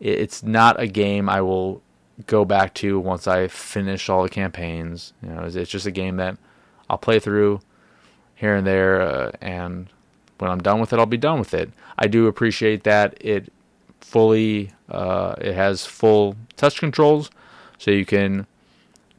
It's 0.00 0.42
not 0.42 0.78
a 0.78 0.86
game 0.86 1.28
I 1.30 1.40
will 1.40 1.82
go 2.26 2.44
back 2.44 2.74
to 2.74 3.00
once 3.00 3.26
I 3.26 3.48
finish 3.48 4.08
all 4.08 4.22
the 4.22 4.28
campaigns. 4.28 5.12
You 5.22 5.30
know, 5.30 5.44
it's, 5.44 5.70
just 5.70 5.86
a 5.86 5.90
game 5.90 6.16
that 6.16 6.36
I'll 6.88 6.98
play 6.98 7.18
through 7.18 7.60
here 8.34 8.54
and 8.54 8.66
there, 8.66 9.00
uh, 9.00 9.32
and 9.40 9.88
when 10.38 10.50
I'm 10.50 10.60
done 10.60 10.80
with 10.80 10.92
it, 10.92 10.98
I'll 10.98 11.06
be 11.06 11.16
done 11.16 11.38
with 11.38 11.54
it. 11.54 11.70
I 11.98 12.06
do 12.06 12.26
appreciate 12.26 12.84
that 12.84 13.16
it 13.20 13.52
fully 14.00 14.72
uh, 14.88 15.34
it 15.38 15.54
has 15.54 15.84
full 15.84 16.36
touch 16.56 16.78
controls, 16.78 17.30
so 17.78 17.90
you 17.90 18.06
can 18.06 18.46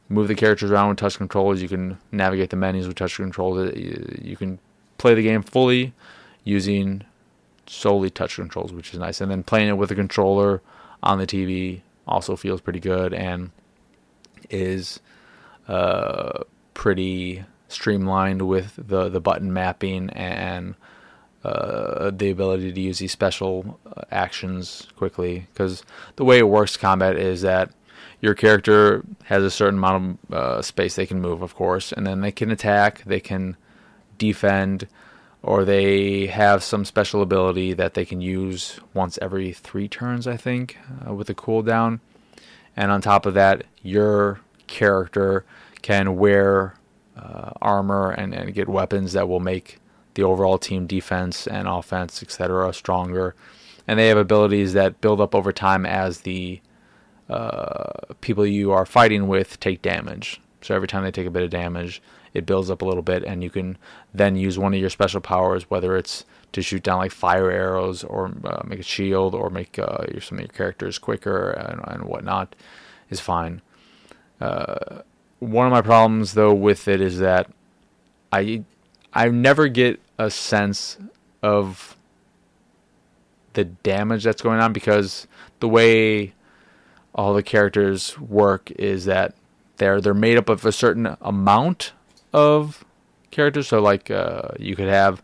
move 0.08 0.28
the 0.28 0.34
characters 0.34 0.70
around 0.70 0.88
with 0.88 0.98
touch 0.98 1.16
controls. 1.16 1.62
You 1.62 1.68
can 1.68 1.98
navigate 2.12 2.50
the 2.50 2.56
menus 2.56 2.86
with 2.86 2.96
touch 2.96 3.16
controls. 3.16 3.74
You 3.76 4.36
can 4.36 4.58
play 4.98 5.14
the 5.14 5.22
game 5.22 5.42
fully 5.42 5.94
using 6.44 7.02
solely 7.66 8.10
touch 8.10 8.36
controls, 8.36 8.72
which 8.72 8.92
is 8.92 8.98
nice. 8.98 9.20
And 9.20 9.30
then 9.30 9.42
playing 9.42 9.68
it 9.68 9.78
with 9.78 9.90
a 9.90 9.94
controller 9.94 10.60
on 11.02 11.18
the 11.18 11.26
TV 11.26 11.82
also 12.06 12.36
feels 12.36 12.60
pretty 12.60 12.80
good 12.80 13.14
and 13.14 13.50
is 14.50 14.98
uh, 15.68 16.42
pretty 16.74 17.44
streamlined 17.72 18.42
with 18.42 18.74
the, 18.76 19.08
the 19.08 19.20
button 19.20 19.52
mapping 19.52 20.10
and 20.10 20.74
uh, 21.44 22.10
the 22.10 22.30
ability 22.30 22.72
to 22.72 22.80
use 22.80 22.98
these 22.98 23.12
special 23.12 23.78
uh, 23.86 24.02
actions 24.10 24.88
quickly. 24.96 25.46
Because 25.52 25.84
the 26.16 26.24
way 26.24 26.38
it 26.38 26.48
works, 26.48 26.76
combat 26.76 27.16
is 27.16 27.42
that 27.42 27.70
your 28.20 28.34
character 28.34 29.02
has 29.24 29.42
a 29.42 29.50
certain 29.50 29.78
amount 29.78 30.18
of 30.28 30.34
uh, 30.34 30.62
space 30.62 30.96
they 30.96 31.06
can 31.06 31.20
move, 31.20 31.40
of 31.42 31.54
course, 31.54 31.92
and 31.92 32.06
then 32.06 32.20
they 32.20 32.32
can 32.32 32.50
attack, 32.50 33.02
they 33.04 33.20
can 33.20 33.56
defend, 34.18 34.86
or 35.42 35.64
they 35.64 36.26
have 36.26 36.62
some 36.62 36.84
special 36.84 37.22
ability 37.22 37.72
that 37.72 37.94
they 37.94 38.04
can 38.04 38.20
use 38.20 38.78
once 38.92 39.18
every 39.22 39.52
three 39.52 39.88
turns, 39.88 40.26
I 40.26 40.36
think, 40.36 40.76
uh, 41.08 41.14
with 41.14 41.30
a 41.30 41.34
cooldown. 41.34 42.00
And 42.76 42.90
on 42.90 43.00
top 43.00 43.24
of 43.24 43.34
that, 43.34 43.64
your 43.82 44.40
character 44.66 45.44
can 45.80 46.16
wear 46.16 46.74
uh, 47.20 47.50
armor 47.60 48.10
and, 48.10 48.34
and 48.34 48.54
get 48.54 48.68
weapons 48.68 49.12
that 49.12 49.28
will 49.28 49.40
make 49.40 49.78
the 50.14 50.22
overall 50.22 50.58
team 50.58 50.86
defense 50.86 51.46
and 51.46 51.68
offense, 51.68 52.22
etc., 52.22 52.72
stronger. 52.72 53.34
And 53.86 53.98
they 53.98 54.08
have 54.08 54.18
abilities 54.18 54.72
that 54.72 55.00
build 55.00 55.20
up 55.20 55.34
over 55.34 55.52
time 55.52 55.84
as 55.86 56.20
the 56.20 56.60
uh, 57.28 58.14
people 58.20 58.46
you 58.46 58.72
are 58.72 58.86
fighting 58.86 59.28
with 59.28 59.60
take 59.60 59.82
damage. 59.82 60.40
So 60.62 60.74
every 60.74 60.88
time 60.88 61.04
they 61.04 61.10
take 61.10 61.26
a 61.26 61.30
bit 61.30 61.42
of 61.42 61.50
damage, 61.50 62.02
it 62.34 62.46
builds 62.46 62.70
up 62.70 62.82
a 62.82 62.84
little 62.84 63.02
bit, 63.02 63.24
and 63.24 63.42
you 63.42 63.50
can 63.50 63.76
then 64.14 64.36
use 64.36 64.58
one 64.58 64.74
of 64.74 64.80
your 64.80 64.90
special 64.90 65.20
powers, 65.20 65.68
whether 65.68 65.96
it's 65.96 66.24
to 66.52 66.62
shoot 66.62 66.82
down 66.82 66.98
like 66.98 67.12
fire 67.12 67.50
arrows 67.50 68.04
or 68.04 68.32
uh, 68.44 68.62
make 68.64 68.80
a 68.80 68.84
shield 68.84 69.34
or 69.34 69.50
make 69.50 69.78
uh, 69.78 70.04
some 70.20 70.38
of 70.38 70.42
your 70.42 70.48
characters 70.48 70.98
quicker 70.98 71.50
and, 71.50 71.80
and 71.86 72.04
whatnot, 72.04 72.54
is 73.08 73.20
fine. 73.20 73.62
Uh, 74.40 75.02
one 75.40 75.66
of 75.66 75.72
my 75.72 75.82
problems 75.82 76.34
though 76.34 76.54
with 76.54 76.86
it 76.88 77.00
is 77.00 77.18
that 77.18 77.50
I 78.32 78.64
I 79.12 79.28
never 79.28 79.68
get 79.68 80.00
a 80.18 80.30
sense 80.30 80.98
of 81.42 81.96
the 83.54 83.64
damage 83.64 84.24
that's 84.24 84.42
going 84.42 84.60
on 84.60 84.72
because 84.72 85.26
the 85.58 85.68
way 85.68 86.32
all 87.14 87.34
the 87.34 87.42
characters 87.42 88.18
work 88.18 88.70
is 88.72 89.06
that 89.06 89.34
they're 89.78 90.00
they're 90.00 90.14
made 90.14 90.36
up 90.36 90.48
of 90.48 90.64
a 90.64 90.72
certain 90.72 91.16
amount 91.20 91.92
of 92.32 92.84
characters. 93.30 93.68
So, 93.68 93.80
like, 93.80 94.10
uh, 94.10 94.50
you 94.58 94.76
could 94.76 94.88
have 94.88 95.22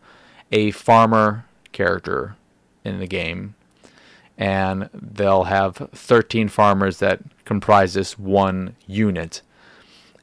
a 0.50 0.70
farmer 0.72 1.44
character 1.72 2.36
in 2.84 2.98
the 2.98 3.06
game, 3.06 3.54
and 4.38 4.88
they'll 4.92 5.44
have 5.44 5.76
13 5.92 6.48
farmers 6.48 6.98
that 6.98 7.20
comprise 7.44 7.94
this 7.94 8.18
one 8.18 8.76
unit. 8.86 9.42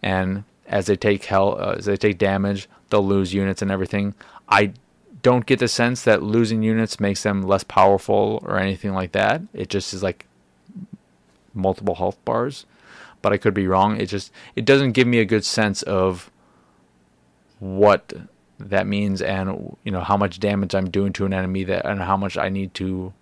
And 0.03 0.43
as 0.67 0.85
they 0.85 0.95
take 0.95 1.25
hell, 1.25 1.57
uh, 1.59 1.75
as 1.77 1.85
they 1.85 1.97
take 1.97 2.17
damage, 2.17 2.69
they'll 2.89 3.05
lose 3.05 3.33
units 3.33 3.61
and 3.61 3.71
everything. 3.71 4.13
I 4.47 4.73
don't 5.21 5.45
get 5.45 5.59
the 5.59 5.67
sense 5.67 6.03
that 6.03 6.21
losing 6.21 6.61
units 6.61 6.99
makes 6.99 7.23
them 7.23 7.41
less 7.41 7.63
powerful 7.63 8.43
or 8.45 8.59
anything 8.59 8.93
like 8.93 9.13
that. 9.13 9.41
It 9.53 9.69
just 9.69 9.93
is 9.93 10.03
like 10.03 10.27
multiple 11.53 11.95
health 11.95 12.17
bars, 12.25 12.65
but 13.21 13.31
I 13.31 13.37
could 13.37 13.53
be 13.53 13.67
wrong. 13.67 13.99
It 13.99 14.07
just 14.07 14.31
it 14.55 14.65
doesn't 14.65 14.91
give 14.91 15.07
me 15.07 15.19
a 15.19 15.25
good 15.25 15.45
sense 15.45 15.81
of 15.83 16.29
what 17.59 18.13
that 18.59 18.85
means 18.85 19.21
and 19.21 19.75
you 19.83 19.91
know 19.91 20.01
how 20.01 20.17
much 20.17 20.39
damage 20.39 20.75
I'm 20.75 20.89
doing 20.89 21.13
to 21.13 21.25
an 21.25 21.33
enemy 21.33 21.63
that 21.65 21.85
and 21.85 22.01
how 22.01 22.17
much 22.17 22.37
I 22.37 22.49
need 22.49 22.73
to 22.75 23.13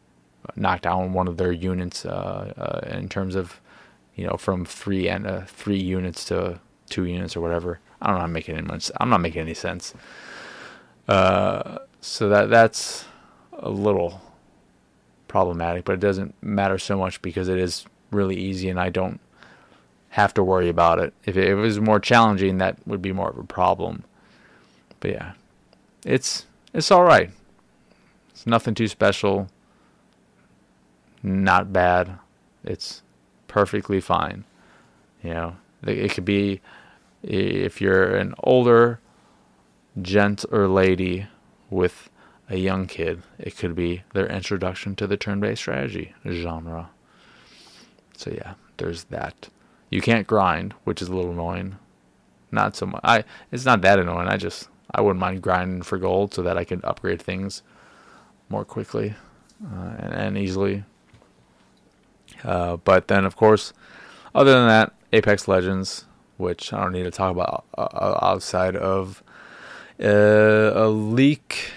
knock 0.56 0.82
down 0.82 1.14
one 1.14 1.28
of 1.28 1.38
their 1.38 1.52
units 1.52 2.06
uh, 2.06 2.54
uh, 2.58 2.96
in 2.96 3.10
terms 3.10 3.36
of 3.36 3.62
you 4.16 4.26
know 4.26 4.38
from 4.38 4.66
three 4.66 5.08
and 5.08 5.28
uh, 5.28 5.42
three 5.46 5.80
units 5.80 6.26
to 6.26 6.60
two 6.92 7.06
units 7.06 7.36
or 7.36 7.42
whatever. 7.42 7.80
I 8.02 8.12
don't 8.12 8.32
making 8.32 8.58
any. 8.58 8.80
I'm 9.00 9.10
not 9.10 9.22
making 9.22 9.42
any 9.42 9.54
sense. 9.54 9.94
Uh, 11.08 11.80
so 12.02 12.30
that 12.30 12.50
that's 12.50 13.06
a 13.54 13.70
little 13.70 14.22
problematic, 15.28 15.86
but 15.86 15.94
it 15.94 16.00
doesn't 16.00 16.36
matter 16.44 16.78
so 16.78 16.98
much 16.98 17.22
because 17.22 17.48
it 17.48 17.58
is 17.58 17.86
really 18.12 18.36
easy 18.36 18.70
and 18.70 18.80
I 18.80 18.90
don't 18.90 19.20
have 20.10 20.34
to 20.34 20.44
worry 20.44 20.68
about 20.68 21.00
it. 21.00 21.14
If 21.26 21.38
it, 21.38 21.46
if 21.46 21.52
it 21.52 21.56
was 21.56 21.80
more 21.80 22.00
challenging, 22.00 22.58
that 22.58 22.78
would 22.86 23.02
be 23.02 23.14
more 23.14 23.30
of 23.30 23.38
a 23.38 23.44
problem. 23.44 24.04
But 25.00 25.12
yeah, 25.12 25.32
it's 26.06 26.46
it's 26.74 26.92
all 26.92 27.04
right. 27.04 27.30
It's 28.32 28.46
nothing 28.46 28.74
too 28.74 28.88
special. 28.88 29.48
Not 31.24 31.72
bad. 31.72 32.18
It's 32.64 33.02
perfectly 33.48 34.02
fine. 34.02 34.44
You 35.24 35.34
know, 35.34 35.56
it 35.84 36.12
could 36.12 36.26
be 36.26 36.62
if 37.24 37.82
you're 37.82 38.16
an 38.16 38.34
older 38.44 39.00
gent 40.02 40.46
or 40.52 40.68
lady 40.68 41.28
with 41.70 42.10
a 42.50 42.58
young 42.58 42.88
kid, 42.88 43.22
it 43.40 43.58
could 43.58 43.76
be 43.76 44.04
their 44.14 44.28
introduction 44.28 44.96
to 44.96 45.08
the 45.08 45.18
turn-based 45.18 45.62
strategy 45.62 46.14
genre. 46.28 46.90
So 48.18 48.32
yeah, 48.32 48.56
there's 48.78 49.06
that. 49.06 49.50
You 49.90 50.02
can't 50.02 50.28
grind, 50.28 50.74
which 50.84 51.02
is 51.02 51.10
a 51.10 51.16
little 51.16 51.32
annoying. 51.32 51.78
Not 52.52 52.76
so 52.76 52.86
much. 52.86 53.02
I 53.04 53.24
it's 53.52 53.66
not 53.66 53.82
that 53.82 54.00
annoying. 54.00 54.28
I 54.28 54.38
just 54.38 54.68
I 54.92 55.02
wouldn't 55.02 55.20
mind 55.20 55.42
grinding 55.42 55.84
for 55.84 55.98
gold 55.98 56.34
so 56.34 56.42
that 56.44 56.58
I 56.58 56.66
could 56.66 56.84
upgrade 56.84 57.22
things 57.22 57.64
more 58.50 58.66
quickly 58.66 59.16
uh, 59.64 59.96
and, 59.98 60.14
and, 60.14 60.38
easily. 60.38 60.84
Uh, 62.44 62.76
but 62.78 63.08
then, 63.08 63.24
of 63.24 63.38
course, 63.38 63.72
other 64.36 64.52
than 64.52 64.68
that, 64.68 64.94
Apex 65.14 65.48
Legends, 65.48 66.06
which 66.38 66.74
I 66.74 66.84
don't 66.84 66.94
need 66.94 67.04
to 67.04 67.12
talk 67.12 67.32
about 67.32 67.66
uh, 67.78 67.82
uh 67.82 68.20
outside 68.22 68.76
of 68.76 69.24
uh, 70.02 70.72
a 70.74 70.88
leak, 70.88 71.72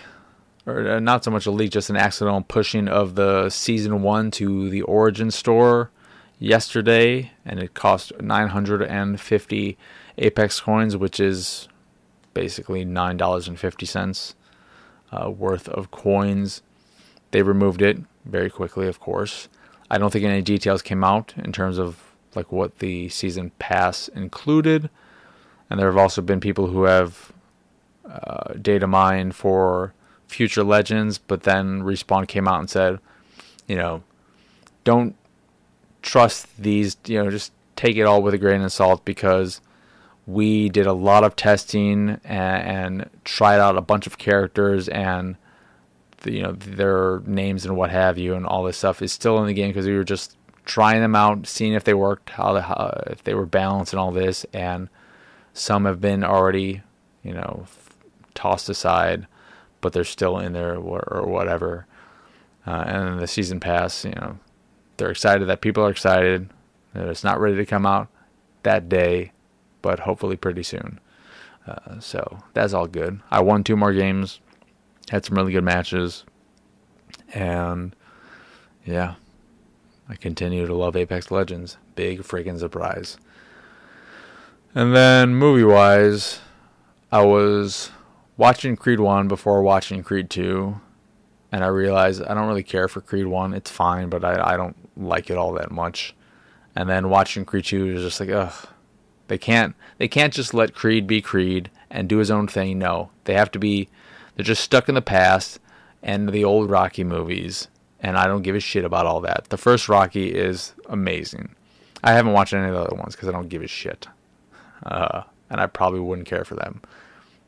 or 0.67 0.89
uh, 0.89 1.01
not 1.01 1.25
so 1.25 1.31
much 1.31 1.47
a 1.47 1.51
leak, 1.51 1.71
just 1.71 1.91
an 1.91 1.97
accidental 1.97 2.43
pushing 2.43 2.89
of 2.89 3.15
the 3.15 3.51
season 3.51 4.03
one 4.03 4.31
to 4.33 4.71
the 4.71 4.83
Origin 4.83 5.31
store 5.31 5.91
yesterday, 6.39 7.33
and 7.45 7.61
it 7.61 7.75
cost 7.75 8.13
950 8.21 9.79
Apex 10.19 10.61
coins, 10.61 10.97
which 10.97 11.19
is 11.19 11.69
basically 12.35 12.85
nine 12.85 13.17
dollars 13.17 13.49
and 13.49 13.59
fifty 13.59 13.87
cents 13.87 14.35
uh, 15.13 15.31
worth 15.31 15.69
of 15.69 15.91
coins. 15.91 16.63
They 17.31 17.43
removed 17.43 17.83
it 17.83 17.99
very 18.25 18.51
quickly, 18.51 18.87
of 18.87 19.01
course. 19.01 19.49
I 19.91 19.99
don't 19.99 20.13
think 20.13 20.25
any 20.25 20.43
details 20.43 20.83
came 20.83 21.05
out 21.05 21.35
in 21.37 21.53
terms 21.53 21.79
of 21.79 22.04
like 22.37 22.53
what 22.53 22.79
the 22.79 23.09
season 23.09 23.51
pass 23.59 24.09
included, 24.09 24.91
and 25.69 25.79
there 25.79 25.89
have 25.89 25.99
also 25.99 26.23
been 26.23 26.41
people 26.41 26.69
who 26.69 26.85
have 26.85 27.33
uh, 28.09 28.55
data 28.55 28.87
mined 28.87 29.35
for 29.35 29.95
future 30.27 30.65
legends, 30.65 31.19
but 31.19 31.45
then 31.45 31.83
respawn 31.83 32.27
came 32.27 32.49
out 32.49 32.61
and 32.61 32.71
said, 32.71 32.99
you 33.67 33.77
know, 33.77 34.03
don't 34.85 35.17
trust 36.03 36.49
these. 36.59 36.97
You 37.07 37.23
know, 37.23 37.31
just 37.31 37.53
take 37.77 37.97
it 37.97 38.03
all 38.03 38.23
with 38.23 38.35
a 38.35 38.39
grain 38.39 38.63
of 38.63 38.73
salt 38.73 39.05
because 39.05 39.61
we 40.27 40.69
did 40.69 40.87
a 40.87 40.93
lot 40.93 41.25
of 41.25 41.37
testing 41.37 42.21
and, 42.25 43.03
and 43.05 43.11
tried 43.25 43.61
out 43.61 43.77
a 43.77 43.83
bunch 43.83 44.07
of 44.07 44.19
characters 44.19 44.89
and 44.89 45.37
you 46.25 46.43
know 46.43 46.53
their 46.53 47.21
names 47.27 47.67
and 47.67 47.77
what 47.77 47.91
have 47.91 48.17
you 48.17 48.35
and 48.35 48.47
all 48.47 48.65
this 48.65 48.79
stuff 48.79 49.03
is 49.03 49.13
still 49.13 49.39
in 49.41 49.47
the 49.47 49.53
game 49.53 49.69
because 49.69 49.87
we 49.87 49.95
were 49.95 50.05
just 50.05 50.37
trying 50.65 51.01
them 51.01 51.15
out, 51.15 51.47
seeing 51.47 51.73
if 51.73 51.85
they 51.85 51.95
worked, 51.95 52.31
how, 52.31 52.59
how 52.61 53.03
if 53.07 53.23
they 53.25 53.35
were 53.35 53.47
balanced 53.47 53.93
and 53.93 54.01
all 54.01 54.13
this, 54.13 54.45
and 54.53 54.89
some 55.53 55.85
have 55.85 56.01
been 56.01 56.25
already 56.25 56.83
you 57.23 57.33
know 57.33 57.67
tossed 58.35 58.69
aside, 58.69 59.27
but 59.81 59.93
they're 59.93 60.05
still 60.05 60.39
in 60.39 60.53
there 60.53 60.77
or, 60.77 61.27
whatever. 61.27 61.87
Uh, 62.67 62.85
and 62.87 63.21
the 63.21 63.27
season 63.27 63.61
pass, 63.61 64.05
you 64.05 64.13
know, 64.13 64.39
they're 64.97 65.11
excited 65.11 65.47
that 65.47 65.61
people 65.61 65.85
are 65.85 65.91
excited. 65.91 66.49
That 66.95 67.09
it's 67.09 67.25
not 67.25 67.41
ready 67.41 67.57
to 67.57 67.67
come 67.67 67.85
out 67.85 68.09
that 68.63 68.89
day 68.89 69.33
but 69.85 70.01
hopefully 70.01 70.35
pretty 70.35 70.63
soon. 70.63 70.99
Uh, 71.69 72.01
so 72.01 72.39
that's 72.55 72.73
all 72.73 72.87
good. 72.87 73.21
I 73.31 73.43
won 73.43 73.63
two 73.63 73.77
more 73.77 73.93
games, 73.93 74.41
had 75.11 75.27
some 75.27 75.37
really 75.37 75.53
good 75.53 75.63
matches, 75.63 76.25
and 77.35 77.95
yeah, 78.87 79.17
I 80.09 80.17
continue 80.17 80.67
to 80.67 80.75
love 80.75 80.97
Apex 80.97 81.31
Legends. 81.31 81.79
Big 81.95 82.21
freaking 82.21 82.59
surprise. 82.59 83.17
And 84.75 84.95
then 84.95 85.35
movie 85.35 85.65
wise, 85.65 86.41
I 87.11 87.25
was 87.25 87.91
watching 88.37 88.77
Creed 88.77 89.01
1 89.01 89.29
before 89.29 89.63
watching 89.63 90.03
Creed 90.03 90.29
2, 90.31 90.81
and 91.53 91.65
I 91.65 91.69
realized 91.69 92.23
I 92.23 92.35
don't 92.35 92.49
really 92.49 92.65
care 92.65 92.89
for 92.89 93.01
Creed 93.01 93.27
1. 93.27 93.55
It's 93.55 93.71
fine, 93.71 94.09
but 94.09 94.25
I, 94.25 94.55
I 94.55 94.57
don't 94.57 94.77
like 94.97 95.31
it 95.31 95.39
all 95.39 95.53
that 95.53 95.71
much. 95.71 96.15
And 96.75 96.89
then 96.89 97.09
watching 97.09 97.45
Creed 97.45 97.65
2 97.65 97.97
is 97.97 98.03
just 98.03 98.21
like, 98.21 98.31
ugh, 98.31 98.69
they 99.29 99.39
can't 99.39 99.75
they 99.99 100.09
can't 100.09 100.33
just 100.33 100.53
let 100.53 100.75
Creed 100.75 101.07
be 101.07 101.23
Creed 101.23 101.71
and 101.91 102.09
do 102.09 102.19
his 102.19 102.31
own 102.31 102.47
thing. 102.49 102.79
No, 102.79 103.11
they 103.25 103.35
have 103.35 103.51
to 103.53 103.59
be 103.59 103.89
they're 104.35 104.45
just 104.45 104.65
stuck 104.65 104.89
in 104.89 104.95
the 104.95 105.03
past 105.03 105.61
and 106.03 106.29
the 106.29 106.45
old 106.45 106.69
Rocky 106.69 107.05
movies 107.05 107.69
and 108.05 108.19
I 108.19 108.27
don't 108.27 108.43
give 108.43 108.55
a 108.55 108.61
shit 108.61 108.85
about 108.85 109.07
all 109.07 109.23
that. 109.23 109.47
The 109.49 109.57
first 109.57 109.89
Rocky 109.89 110.29
is 110.29 110.75
amazing. 110.91 111.55
I 112.05 112.13
haven't 112.13 112.35
watched 112.35 112.53
any 112.53 112.69
of 112.69 112.75
the 112.75 112.83
other 112.83 112.97
ones 112.97 113.17
because 113.17 113.31
I 113.31 113.33
don't 113.33 113.49
give 113.49 113.63
a 113.63 113.67
shit, 113.67 114.07
uh, 114.85 115.23
and 115.49 115.59
I 115.59 115.67
probably 115.67 116.01
wouldn't 116.01 116.29
care 116.29 116.45
for 116.45 116.55
them 116.55 116.83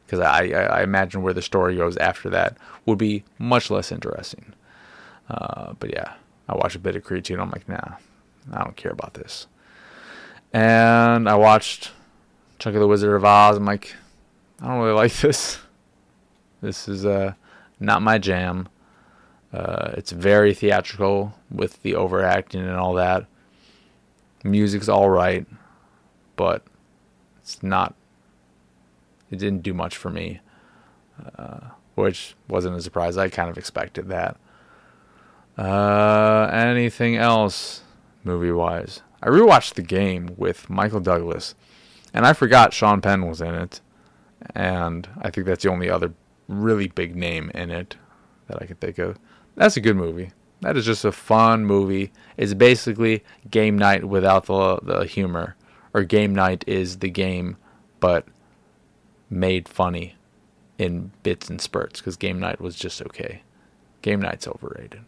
because 0.07 0.21
I, 0.21 0.49
I, 0.49 0.63
I, 0.79 0.83
imagine 0.83 1.21
where 1.21 1.35
the 1.35 1.43
story 1.43 1.77
goes 1.77 1.99
after 1.99 2.31
that 2.31 2.57
would 2.87 2.97
be 2.97 3.23
much 3.39 3.71
less 3.71 3.93
interesting. 3.93 4.55
Uh, 5.29 5.75
but 5.75 5.93
yeah, 5.93 6.15
I 6.49 6.57
watch 6.57 6.75
a 6.75 6.79
bit 6.79 6.97
of 6.97 7.05
Creed 7.05 7.27
2 7.27 7.35
and 7.35 7.43
I'm 7.43 7.51
like, 7.51 7.69
nah, 7.69 7.97
I 8.51 8.65
don't 8.65 8.77
care 8.77 8.93
about 8.93 9.13
this. 9.13 9.49
And 10.55 11.29
I 11.29 11.35
watched 11.35 11.91
Chunk 12.59 12.77
of 12.77 12.81
the 12.81 12.89
Wizard 12.89 13.15
of 13.15 13.25
Oz. 13.25 13.59
I'm 13.59 13.67
like, 13.67 13.95
I 14.63 14.69
don't 14.69 14.79
really 14.79 14.95
like 14.95 15.13
this. 15.21 15.59
This 16.63 16.89
is 16.89 17.05
uh, 17.05 17.35
not 17.79 18.01
my 18.01 18.17
jam. 18.17 18.69
Uh, 19.57 19.95
it's 19.97 20.13
very 20.13 20.53
theatrical 20.53 21.33
with 21.51 21.83
the 21.83 21.95
overacting 21.95 22.61
and 22.61 22.77
all 22.77 22.93
that. 22.93 23.25
Music's 24.45 24.89
all 24.89 25.09
right, 25.09 25.47
but 26.37 26.63
it's 27.39 27.63
not. 27.63 27.95
It 29.31 29.39
didn't 29.39 29.63
do 29.63 29.73
much 29.73 29.97
for 29.97 30.11
me, 30.11 30.41
uh, 31.39 31.61
which 31.95 32.35
wasn't 32.49 32.77
a 32.77 32.83
surprise. 32.83 33.17
I 33.17 33.31
kind 33.31 33.49
of 33.49 33.57
expected 33.57 34.09
that. 34.09 34.37
Uh, 35.57 36.51
anything 36.53 37.17
else 37.17 37.81
movie 38.25 38.53
wise? 38.53 39.01
I 39.23 39.29
rewatched 39.29 39.73
the 39.73 39.83
game 39.83 40.35
with 40.37 40.69
Michael 40.69 41.01
Douglas, 41.01 41.55
and 42.13 42.27
I 42.27 42.35
forgot 42.35 42.75
Sean 42.75 43.01
Penn 43.01 43.27
was 43.27 43.41
in 43.41 43.55
it, 43.55 43.81
and 44.55 45.09
I 45.23 45.31
think 45.31 45.47
that's 45.47 45.63
the 45.63 45.71
only 45.71 45.89
other 45.89 46.13
really 46.47 46.89
big 46.89 47.17
name 47.17 47.51
in 47.55 47.71
it 47.71 47.97
that 48.49 48.61
I 48.61 48.67
can 48.67 48.77
think 48.77 48.99
of. 48.99 49.19
That's 49.57 49.77
a 49.77 49.81
good 49.81 49.97
movie. 49.97 50.31
That 50.61 50.77
is 50.77 50.87
just 50.87 51.05
a 51.05 51.13
fun 51.13 51.67
movie. 51.67 52.13
It's 52.37 52.55
basically 52.55 53.25
game 53.51 53.77
night 53.77 54.05
without 54.05 54.47
the 54.47 54.79
the 54.83 55.05
humor, 55.05 55.57
or 55.93 56.05
game 56.05 56.35
night 56.35 56.65
is 56.67 56.99
the 56.99 57.11
game, 57.11 57.57
but 58.01 58.27
made 59.29 59.69
funny 59.69 60.15
in 60.79 61.11
bits 61.23 61.49
and 61.51 61.61
spurts 61.61 62.01
because 62.01 62.17
game 62.17 62.39
night 62.39 62.61
was 62.61 62.77
just 62.77 63.03
okay. 63.03 63.43
Game 64.03 64.21
night's 64.21 64.47
overrated, 64.47 65.01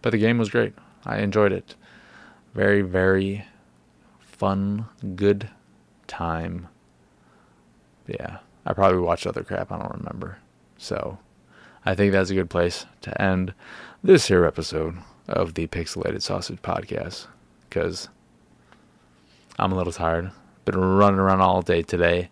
but 0.00 0.10
the 0.10 0.18
game 0.18 0.38
was 0.38 0.50
great. 0.50 0.74
I 1.04 1.18
enjoyed 1.18 1.52
it. 1.52 1.74
Very, 2.54 2.82
very 2.82 3.46
fun, 4.20 4.86
good 5.16 5.48
time. 6.06 6.68
Yeah, 8.06 8.38
I 8.66 8.72
probably 8.74 9.00
watched 9.00 9.26
other 9.26 9.42
crap. 9.42 9.72
I 9.72 9.78
don't 9.78 9.98
remember. 9.98 10.38
So 10.76 11.18
I 11.84 11.96
think 11.96 12.12
that's 12.12 12.30
a 12.30 12.34
good 12.34 12.50
place 12.50 12.86
to 13.00 13.20
end 13.20 13.54
this 14.04 14.28
here 14.28 14.44
episode 14.44 14.98
of 15.28 15.54
the 15.54 15.66
Pixelated 15.66 16.22
Sausage 16.22 16.62
Podcast 16.62 17.26
because 17.68 18.08
I'm 19.58 19.72
a 19.72 19.76
little 19.76 19.92
tired. 19.92 20.30
Been 20.64 20.78
running 20.78 21.18
around 21.18 21.40
all 21.40 21.60
day 21.60 21.82
today. 21.82 22.30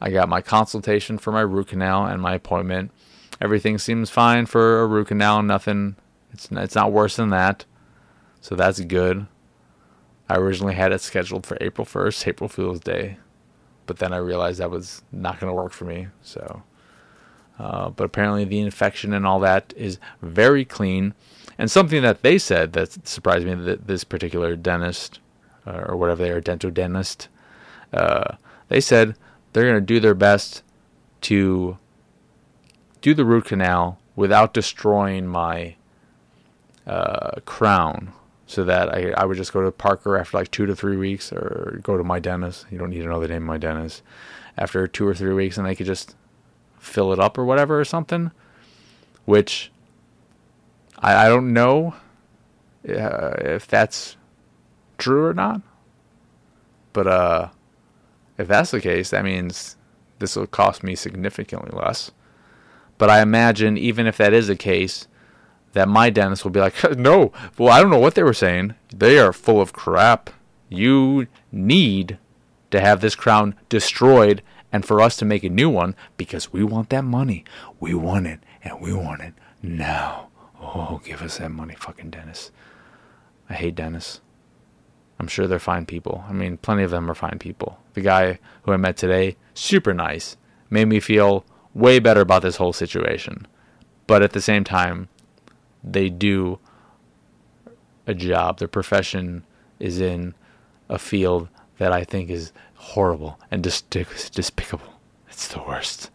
I 0.00 0.10
got 0.10 0.28
my 0.28 0.40
consultation 0.40 1.18
for 1.18 1.32
my 1.32 1.42
root 1.42 1.68
canal 1.68 2.06
and 2.06 2.22
my 2.22 2.34
appointment. 2.34 2.90
Everything 3.42 3.76
seems 3.76 4.08
fine 4.08 4.46
for 4.46 4.80
a 4.80 4.86
root 4.86 5.08
canal. 5.08 5.42
Nothing. 5.42 5.96
It's 6.32 6.48
it's 6.50 6.74
not 6.74 6.90
worse 6.90 7.16
than 7.16 7.28
that. 7.30 7.66
So 8.40 8.54
that's 8.54 8.80
good. 8.80 9.26
I 10.30 10.36
originally 10.36 10.74
had 10.74 10.92
it 10.92 11.02
scheduled 11.02 11.44
for 11.44 11.58
April 11.60 11.86
1st, 11.86 12.26
April 12.26 12.48
Fool's 12.48 12.80
Day, 12.80 13.18
but 13.86 13.98
then 13.98 14.12
I 14.12 14.18
realized 14.18 14.60
that 14.60 14.70
was 14.70 15.02
not 15.10 15.40
going 15.40 15.50
to 15.50 15.54
work 15.54 15.72
for 15.72 15.84
me. 15.84 16.08
So, 16.22 16.62
uh, 17.58 17.90
but 17.90 18.04
apparently 18.04 18.44
the 18.44 18.60
infection 18.60 19.12
and 19.12 19.26
all 19.26 19.40
that 19.40 19.74
is 19.76 19.98
very 20.22 20.64
clean. 20.64 21.14
And 21.58 21.70
something 21.70 22.02
that 22.02 22.22
they 22.22 22.38
said 22.38 22.72
that 22.74 23.06
surprised 23.06 23.46
me 23.46 23.54
that 23.54 23.86
this 23.86 24.04
particular 24.04 24.54
dentist 24.54 25.18
uh, 25.66 25.84
or 25.88 25.96
whatever 25.96 26.22
they 26.22 26.30
are, 26.30 26.40
dental 26.40 26.70
dentist, 26.70 27.28
uh, 27.92 28.36
they 28.68 28.80
said 28.80 29.16
they're 29.52 29.64
going 29.64 29.74
to 29.74 29.80
do 29.80 29.98
their 29.98 30.14
best 30.14 30.62
to 31.22 31.78
do 33.00 33.14
the 33.14 33.24
root 33.24 33.46
canal 33.46 33.98
without 34.14 34.54
destroying 34.54 35.26
my 35.26 35.74
uh, 36.86 37.40
crown 37.44 38.12
so 38.46 38.64
that 38.64 38.88
I, 38.94 39.12
I 39.16 39.24
would 39.24 39.36
just 39.36 39.52
go 39.52 39.62
to 39.62 39.70
Parker 39.70 40.16
after 40.16 40.36
like 40.36 40.50
two 40.50 40.66
to 40.66 40.74
three 40.74 40.96
weeks 40.96 41.32
or 41.32 41.80
go 41.82 41.96
to 41.96 42.04
my 42.04 42.18
dentist. 42.18 42.66
You 42.70 42.78
don't 42.78 42.90
need 42.90 43.02
to 43.02 43.08
know 43.08 43.20
the 43.20 43.28
name 43.28 43.42
of 43.42 43.48
my 43.48 43.58
dentist. 43.58 44.02
After 44.56 44.88
two 44.88 45.06
or 45.06 45.14
three 45.14 45.34
weeks, 45.34 45.56
and 45.56 45.66
they 45.66 45.76
could 45.76 45.86
just 45.86 46.16
fill 46.88 47.12
it 47.12 47.20
up 47.20 47.38
or 47.38 47.44
whatever 47.44 47.78
or 47.78 47.84
something, 47.84 48.30
which 49.24 49.70
I, 50.98 51.26
I 51.26 51.28
don't 51.28 51.52
know 51.52 51.94
uh, 52.88 53.32
if 53.40 53.66
that's 53.66 54.16
true 54.96 55.26
or 55.26 55.34
not. 55.34 55.62
But 56.92 57.06
uh, 57.06 57.48
if 58.38 58.48
that's 58.48 58.70
the 58.70 58.80
case, 58.80 59.10
that 59.10 59.24
means 59.24 59.76
this 60.18 60.36
will 60.36 60.46
cost 60.46 60.82
me 60.82 60.94
significantly 60.94 61.70
less. 61.72 62.10
But 62.96 63.10
I 63.10 63.22
imagine 63.22 63.78
even 63.78 64.06
if 64.06 64.16
that 64.16 64.32
is 64.32 64.48
the 64.48 64.56
case, 64.56 65.06
that 65.72 65.88
my 65.88 66.10
dentist 66.10 66.44
will 66.44 66.50
be 66.50 66.60
like, 66.60 66.74
no, 66.98 67.32
well, 67.56 67.72
I 67.72 67.80
don't 67.80 67.90
know 67.90 67.98
what 67.98 68.14
they 68.14 68.22
were 68.22 68.34
saying. 68.34 68.74
They 68.94 69.18
are 69.18 69.32
full 69.32 69.60
of 69.60 69.72
crap. 69.72 70.30
You 70.68 71.26
need 71.52 72.18
to 72.70 72.80
have 72.80 73.00
this 73.00 73.14
crown 73.14 73.54
destroyed 73.68 74.42
and 74.72 74.84
for 74.84 75.00
us 75.00 75.16
to 75.16 75.24
make 75.24 75.44
a 75.44 75.48
new 75.48 75.70
one 75.70 75.94
because 76.16 76.52
we 76.52 76.62
want 76.62 76.90
that 76.90 77.04
money. 77.04 77.44
We 77.80 77.94
want 77.94 78.26
it 78.26 78.40
and 78.62 78.80
we 78.80 78.92
want 78.92 79.22
it 79.22 79.34
now. 79.62 80.28
Oh, 80.60 81.00
give 81.04 81.22
us 81.22 81.38
that 81.38 81.50
money, 81.50 81.74
fucking 81.74 82.10
Dennis. 82.10 82.50
I 83.48 83.54
hate 83.54 83.74
Dennis. 83.74 84.20
I'm 85.18 85.28
sure 85.28 85.46
they're 85.46 85.58
fine 85.58 85.86
people. 85.86 86.24
I 86.28 86.32
mean, 86.32 86.58
plenty 86.58 86.82
of 86.82 86.90
them 86.90 87.10
are 87.10 87.14
fine 87.14 87.38
people. 87.38 87.78
The 87.94 88.00
guy 88.00 88.38
who 88.62 88.72
I 88.72 88.76
met 88.76 88.96
today, 88.96 89.36
super 89.54 89.94
nice, 89.94 90.36
made 90.70 90.86
me 90.86 91.00
feel 91.00 91.44
way 91.74 91.98
better 91.98 92.20
about 92.20 92.42
this 92.42 92.56
whole 92.56 92.72
situation. 92.72 93.46
But 94.06 94.22
at 94.22 94.32
the 94.32 94.40
same 94.40 94.64
time, 94.64 95.08
they 95.82 96.08
do 96.08 96.58
a 98.06 98.14
job. 98.14 98.58
Their 98.58 98.68
profession 98.68 99.44
is 99.78 100.00
in 100.00 100.34
a 100.88 100.98
field 100.98 101.48
that 101.78 101.92
I 101.92 102.04
think 102.04 102.30
is 102.30 102.52
horrible 102.88 103.38
and 103.50 103.62
despicable. 103.62 105.00
It's 105.28 105.48
the 105.48 105.62
worst. 105.62 106.10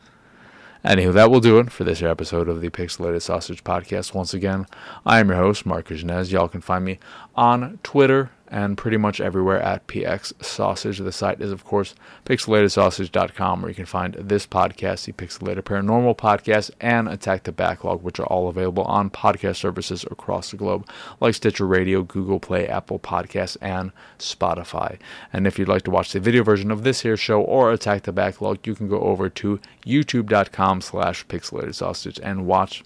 Anywho, 0.84 1.14
that 1.14 1.32
will 1.32 1.40
do 1.40 1.60
it 1.60 1.72
for 1.72 1.84
this 1.84 2.02
episode 2.02 2.50
of 2.50 2.60
the 2.60 2.70
Pixelated 2.70 3.22
Sausage 3.22 3.64
Podcast. 3.64 4.14
Once 4.14 4.34
again, 4.34 4.66
I 5.06 5.20
am 5.20 5.30
your 5.30 5.38
host, 5.38 5.66
Marc 5.66 5.88
Kuznez. 5.88 6.32
Y'all 6.32 6.50
can 6.50 6.62
find 6.62 6.84
me 6.84 7.00
on 7.36 7.80
Twitter 7.84 8.32
and 8.54 8.78
pretty 8.78 8.98
much 8.98 9.20
everywhere 9.20 9.60
at 9.60 9.88
PX 9.88 10.32
Sausage. 10.44 11.00
The 11.00 11.12
site 11.12 11.42
is, 11.42 11.52
of 11.52 11.66
course, 11.66 11.96
pixelatedsausage.com, 12.26 13.62
where 13.62 13.70
you 13.70 13.76
can 13.76 13.88
find 13.88 14.14
this 14.14 14.46
podcast, 14.46 15.06
the 15.06 15.12
Pixelated 15.12 15.64
Paranormal 15.64 16.16
Podcast, 16.16 16.70
and 16.80 17.10
Attack 17.10 17.44
the 17.44 17.52
Backlog, 17.52 18.04
which 18.04 18.20
are 18.20 18.28
all 18.28 18.48
available 18.48 18.84
on 18.84 19.10
podcast 19.10 19.56
services 19.56 20.06
across 20.12 20.52
the 20.52 20.58
globe, 20.58 20.88
like 21.20 21.34
Stitcher 21.34 21.66
Radio, 21.66 22.04
Google 22.04 22.40
Play, 22.40 22.68
Apple 22.68 23.00
Podcasts, 23.00 23.58
and 23.60 23.92
Spotify. 24.20 25.00
And 25.34 25.48
if 25.48 25.58
you'd 25.58 25.68
like 25.68 25.82
to 25.84 25.92
watch 25.92 26.14
the 26.14 26.20
video 26.20 26.44
version 26.44 26.70
of 26.70 26.84
this 26.84 27.02
here 27.02 27.18
show 27.18 27.42
or 27.42 27.72
Attack 27.72 28.04
the 28.04 28.12
Backlog, 28.12 28.68
you 28.68 28.76
can 28.76 28.88
go 28.88 29.00
over 29.00 29.30
to 29.30 29.60
youtube.com 29.84 30.82
slash 30.82 31.26
pixelated 31.26 31.74
sausage 31.74 32.20
and 32.22 32.46
watch 32.46 32.84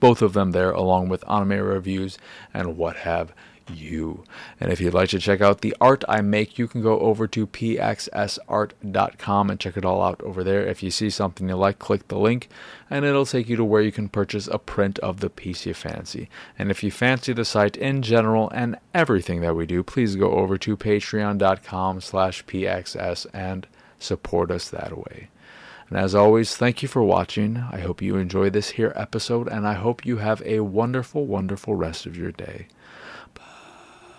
both 0.00 0.22
of 0.22 0.32
them 0.32 0.52
there, 0.52 0.70
along 0.70 1.10
with 1.10 1.28
anime 1.28 1.60
reviews 1.60 2.16
and 2.54 2.78
what 2.78 2.96
have 2.96 3.34
you. 3.70 4.24
And 4.60 4.72
if 4.72 4.80
you'd 4.80 4.94
like 4.94 5.10
to 5.10 5.18
check 5.18 5.40
out 5.40 5.60
the 5.60 5.76
art 5.80 6.04
I 6.08 6.20
make, 6.20 6.58
you 6.58 6.68
can 6.68 6.82
go 6.82 6.98
over 7.00 7.26
to 7.28 7.46
pxsart.com 7.46 7.90
and 9.50 9.60
check 9.60 9.76
it 9.76 9.84
all 9.84 10.02
out 10.02 10.20
over 10.22 10.42
there. 10.44 10.66
If 10.66 10.82
you 10.82 10.90
see 10.90 11.10
something 11.10 11.48
you 11.48 11.56
like, 11.56 11.78
click 11.78 12.08
the 12.08 12.18
link 12.18 12.48
and 12.90 13.04
it'll 13.04 13.26
take 13.26 13.48
you 13.48 13.56
to 13.56 13.64
where 13.64 13.82
you 13.82 13.92
can 13.92 14.08
purchase 14.08 14.48
a 14.48 14.58
print 14.58 14.98
of 15.00 15.20
the 15.20 15.30
piece 15.30 15.66
you 15.66 15.74
fancy. 15.74 16.28
And 16.58 16.70
if 16.70 16.82
you 16.82 16.90
fancy 16.90 17.32
the 17.32 17.44
site 17.44 17.76
in 17.76 18.02
general 18.02 18.50
and 18.50 18.76
everything 18.94 19.40
that 19.42 19.54
we 19.54 19.66
do, 19.66 19.82
please 19.82 20.16
go 20.16 20.32
over 20.32 20.58
to 20.58 20.76
patreon.com 20.76 22.00
slash 22.00 22.44
pxs 22.44 23.26
and 23.32 23.66
support 23.98 24.50
us 24.50 24.68
that 24.68 24.96
way. 24.96 25.28
And 25.88 25.98
as 25.98 26.14
always, 26.14 26.54
thank 26.54 26.82
you 26.82 26.88
for 26.88 27.02
watching. 27.02 27.56
I 27.56 27.80
hope 27.80 28.02
you 28.02 28.16
enjoy 28.16 28.50
this 28.50 28.70
here 28.70 28.92
episode, 28.94 29.48
and 29.48 29.66
I 29.66 29.72
hope 29.72 30.04
you 30.04 30.18
have 30.18 30.42
a 30.44 30.60
wonderful, 30.60 31.24
wonderful 31.24 31.74
rest 31.74 32.04
of 32.04 32.16
your 32.16 32.30
day. 32.30 32.66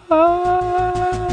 啊。 0.10 1.29